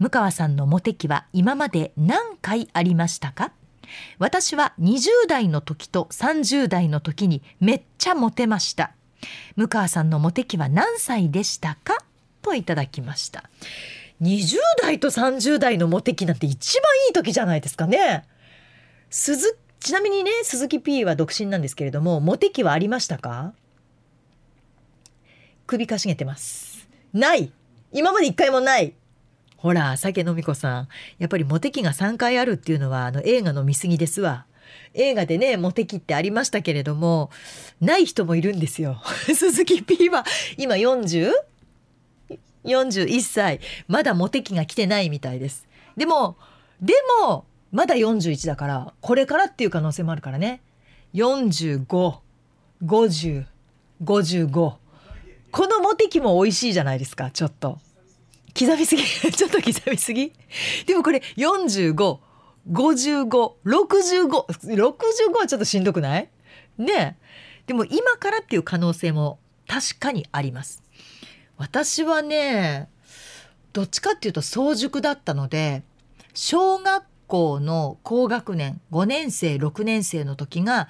[0.01, 3.53] 向川さんのモテ期は今まで何回ありましたか？
[4.19, 8.93] 私は20代の時と30代の時にめっちゃモテました。
[9.57, 11.99] 向川さんのモテ期は何歳でしたか？
[12.43, 13.45] といただきました。
[14.23, 18.25] 20代と30代のモテ期なんて一番いい時じゃないですかね。
[19.11, 23.53] 鈴ちなみにね鈴木 P は独身なんですけれどもモテ期はありましたか？
[25.67, 26.89] 首かしげてます。
[27.13, 27.53] ない。
[27.93, 28.95] 今まで一回もない。
[29.59, 30.89] ほら酒飲み子さん。
[31.19, 34.47] やっぱりモテ期が3回あるっていうのはあの映画の見過ぎですわ。
[34.95, 37.31] 映画でねモテ期ってありましたけれども
[37.81, 39.03] ない人もいるんですよ。
[39.35, 40.25] 鈴木 P は
[40.57, 41.33] 今 40?
[42.65, 43.59] 41歳。
[43.89, 45.67] まだモテ期が来てないみたいです。
[45.97, 46.37] でも
[46.81, 46.95] で
[47.25, 50.61] もまだ41だからこれからっていう可能性もあるからね。
[51.15, 52.21] 455055
[55.51, 57.81] このモテ期も美味しいじゃないですかちょっと。
[58.57, 60.33] 刻みすぎ ちょっと刻みすぎ？
[60.87, 62.19] でもこれ45
[62.71, 66.29] 55、65、65はちょっとしんどくない？
[66.77, 67.19] ね
[67.67, 70.83] でも今からっていう可能性も確かにあります。
[71.57, 72.89] 私はね、
[73.73, 75.83] どっちかっていうと早熟だったので、
[76.35, 80.89] 小学校の高学年5年生6年生の時が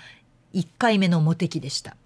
[0.54, 1.96] 1回目のモテ期でした。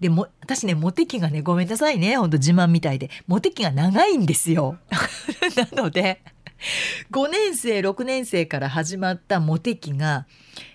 [0.00, 4.76] でも私ねモテ期がねごめんなさいねほんと自慢みたいでモテ期が長いんですよ。
[5.72, 6.20] なので
[7.10, 10.26] 5年生6年生から始まったモテ期が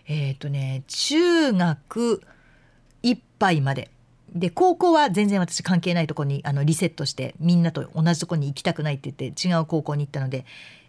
[0.07, 2.21] えっ、ー、とね中学
[3.01, 3.89] いっぱいまで
[4.33, 10.45] で高校は全然私関係ないとこにあのリセットしてみんなと同じとこに行きたくないって言って違う高校に行ったので、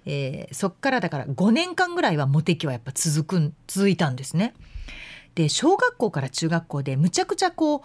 [0.06, 4.54] えー、そっからだから5年間ぐらいはモテ期はやっぱ続く続いたんですね。
[5.34, 7.80] で小学校から中学校でむちゃくちゃこう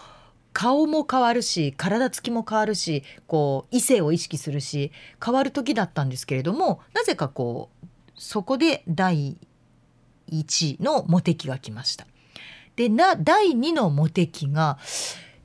[0.53, 4.91] 顔も変わるし体つきも変わるしこう異性を意識するし
[5.23, 9.37] 変わる時だったんですけれどもなぜかこうそこで第
[10.31, 12.05] 1のモテ期が来ました。
[12.75, 14.77] でな第2のモテ期が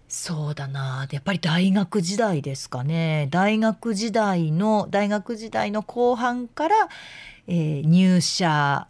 [0.08, 6.88] そうだなやっぱり大学時代ですかね大学時代の大学時代の後半から、
[7.48, 8.86] えー、入社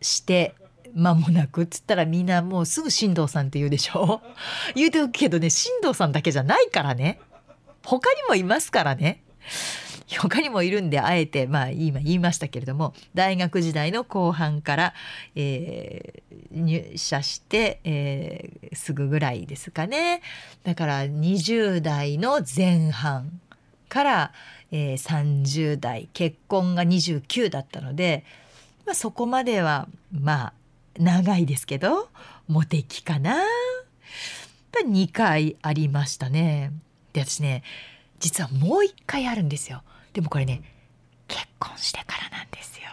[0.00, 0.56] して
[0.94, 4.20] 間もなくっつったらみんなもうすぐ進藤さんって言うでしょ？
[4.74, 7.20] 言うておくけどね進藤さんだけじゃないからね。
[7.84, 9.22] 他にもいますからね。
[10.18, 14.94] 他にもいるんであえてまあ今言いましたけれども大学時代の後半から、
[15.36, 20.20] えー、入社して、えー、すぐぐらいですかね。
[20.64, 23.40] だから20代の前半
[23.88, 24.32] から、
[24.72, 28.24] えー、30代結婚が29だったので、
[28.86, 30.52] まあ、そこまではまあ
[31.00, 32.08] 長いですけど
[32.46, 33.36] モテ期かな。
[33.36, 33.42] やっ
[34.72, 36.72] ぱ2回ありましたね。
[37.12, 37.62] で私ね
[38.20, 39.82] 実はもう1回あるんですよ。
[40.12, 40.62] でもこれね
[41.26, 42.90] 結婚してからなんですよ。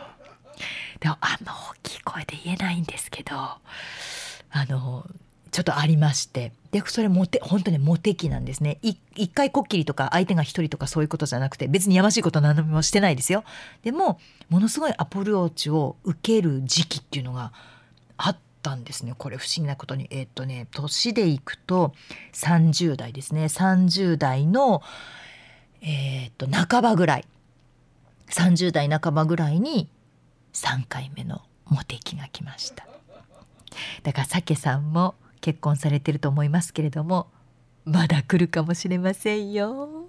[0.99, 3.60] でもあんま大きい声で言えないんですけどあ
[4.70, 5.05] の
[5.51, 6.53] ちょっとありまして。
[6.72, 8.80] でそれモテ本当にモテ期なんですね。
[8.82, 13.43] 一回こっきりとか相手が一人とかそういうことじゃなくて別にやましいこと何もしてないですよ。
[13.84, 17.53] でもものすごいアプローチを受ける時期っていうのが
[18.18, 20.07] あったんですねこれ不思議なことに。
[20.11, 21.93] えっ、とね年でいくと
[22.34, 23.45] 30代ですね。
[23.45, 24.82] 30代の
[25.82, 27.26] えっ、と半ばぐらい。
[28.30, 29.89] 30代半ばぐらいに
[30.53, 32.88] 3回目のモテ期が来ました。
[34.03, 37.28] だからさけさんも結婚されてると思いますけれども
[37.86, 40.07] まだ来るかもしれませんよ。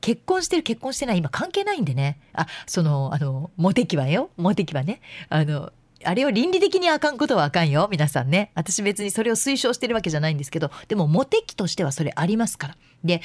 [0.00, 2.20] 結婚してる結婚してない今関係ないんでね。
[2.32, 4.30] あそのあのモテ期はよ。
[4.36, 5.00] モテ期はね。
[5.28, 5.72] あの
[6.08, 13.20] あれを倫理的にあかんことはあかんよ皆さんね私別にそれを推奨してるわけじゃないんですけどでもモテ期としてはそれありますからで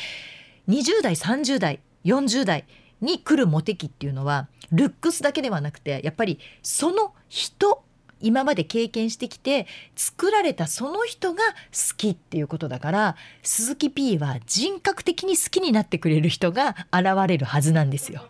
[0.67, 2.65] 20代30代40代
[2.99, 7.84] に来るモテ期っていうのはルックスだけではなくてやっぱりその人
[8.19, 9.65] 今まで経験してきて
[9.95, 18.27] 作られたその人が好きっていうことだから鈴木 P は人格的に好きになってくれる人が現れるはずなんですよ。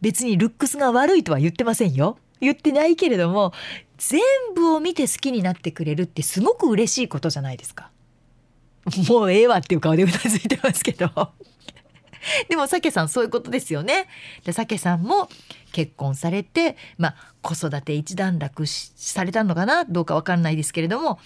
[0.00, 2.18] 別にルックスが悪いとは言ってませんよ。
[2.42, 3.52] 言ってないけれども
[3.96, 4.20] 全
[4.54, 7.90] 部を見て好きになってくれるってすごく嬉しいことじゃないですか。
[9.08, 11.08] もうええわっていう顔でうなずいてますけど
[12.50, 14.08] でもさけさんそういうことですよね。
[14.44, 15.28] でさけさんも
[15.70, 19.84] 結婚されて、まあ、子育て一段落されたのかな？
[19.84, 21.20] どうかわかんないですけれども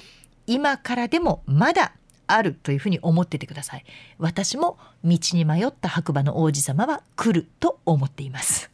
[0.47, 1.93] 今からでもまだ
[2.27, 3.85] あるというふうに思っててください。
[4.19, 8.71] 私も道に迷った白馬の王子様は来ると思っています。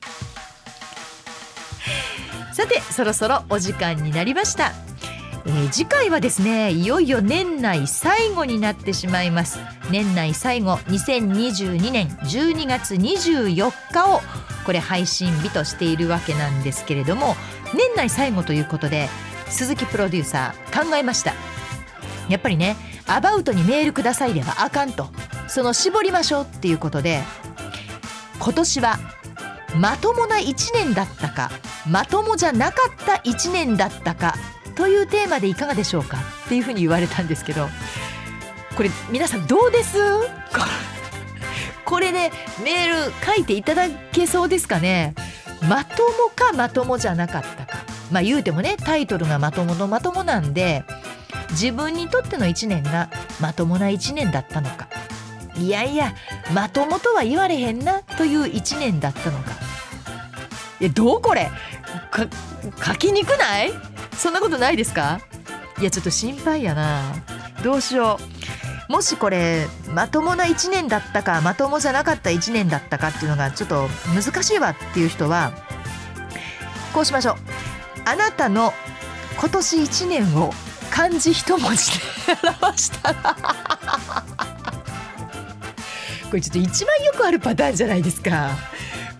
[2.53, 4.73] さてそろそろお時間になりました、
[5.47, 9.59] えー、次回はですねいよいよ年内最後になってしまいます。
[9.91, 14.21] 年内最後2022年12月24日を
[14.65, 17.35] これ配信日としているわけなんですけれども
[17.75, 19.09] 年内最後ということで
[19.49, 21.33] 鈴木プロデューサー考えました。
[22.29, 22.77] やっぱりね
[23.07, 25.09] アバウトにメールくださいではあかんと。
[25.49, 27.23] その絞りましょうっていうことで
[28.39, 28.99] 今年は
[29.77, 31.51] まともな1年だったか
[31.89, 34.35] まともじゃなかった1年だったか
[34.75, 37.69] というテーマでいかがでしょうかっていうふうに言われたんですけど
[38.77, 39.99] これ皆さんどうです？
[39.99, 40.27] こ
[41.85, 42.33] これね
[42.65, 45.15] メール書いていただけそうですかね？
[45.69, 47.79] まともかまともじゃなかったか。
[48.11, 50.85] まあ言うてもねタイトルがまとものまともなんで
[51.51, 53.11] 自分にとっての1年が
[53.41, 54.89] まともな1年だったのか。
[55.57, 56.15] いやいや
[56.55, 59.53] まともとは言われへんなという1年だったのか。
[60.81, 61.51] いやどうこれ？
[62.11, 62.27] か
[62.85, 63.73] 書きにくない？
[64.17, 65.21] そんなことないですか？
[65.79, 67.15] いやちょっと心配やな。
[67.63, 68.19] どうしよ
[68.89, 68.93] う。
[68.93, 75.53] もしこれまともな1年だったかまともじゃなかった1年だったかっていうのがちょっと難しいわっていう人は
[76.93, 77.37] こうしましょう。
[78.05, 78.73] あなたの
[79.39, 80.53] 今年1年を
[80.91, 81.99] 漢字一文字で
[82.61, 83.37] 表したら。
[86.33, 88.57] これちょっと一番よくあるパターンじゃないですか。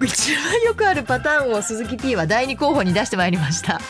[0.03, 3.83] 一番よくあるパターンを鈴木 P は第2候補に出してまいりました。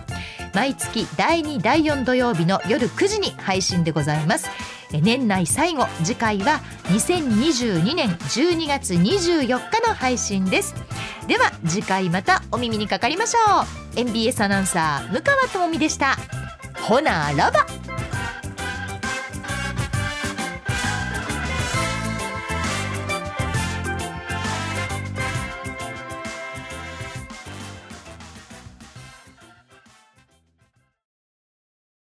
[0.53, 4.51] 毎月第2第4土曜日の夜9時に配信でございます。
[4.91, 10.75] 年内最後次回は2022年12月24日の配信です。
[11.29, 14.01] では次回またお耳にかかりましょう。
[14.01, 16.19] MBS アナウンサー向川智美でした。
[16.81, 17.65] ほならば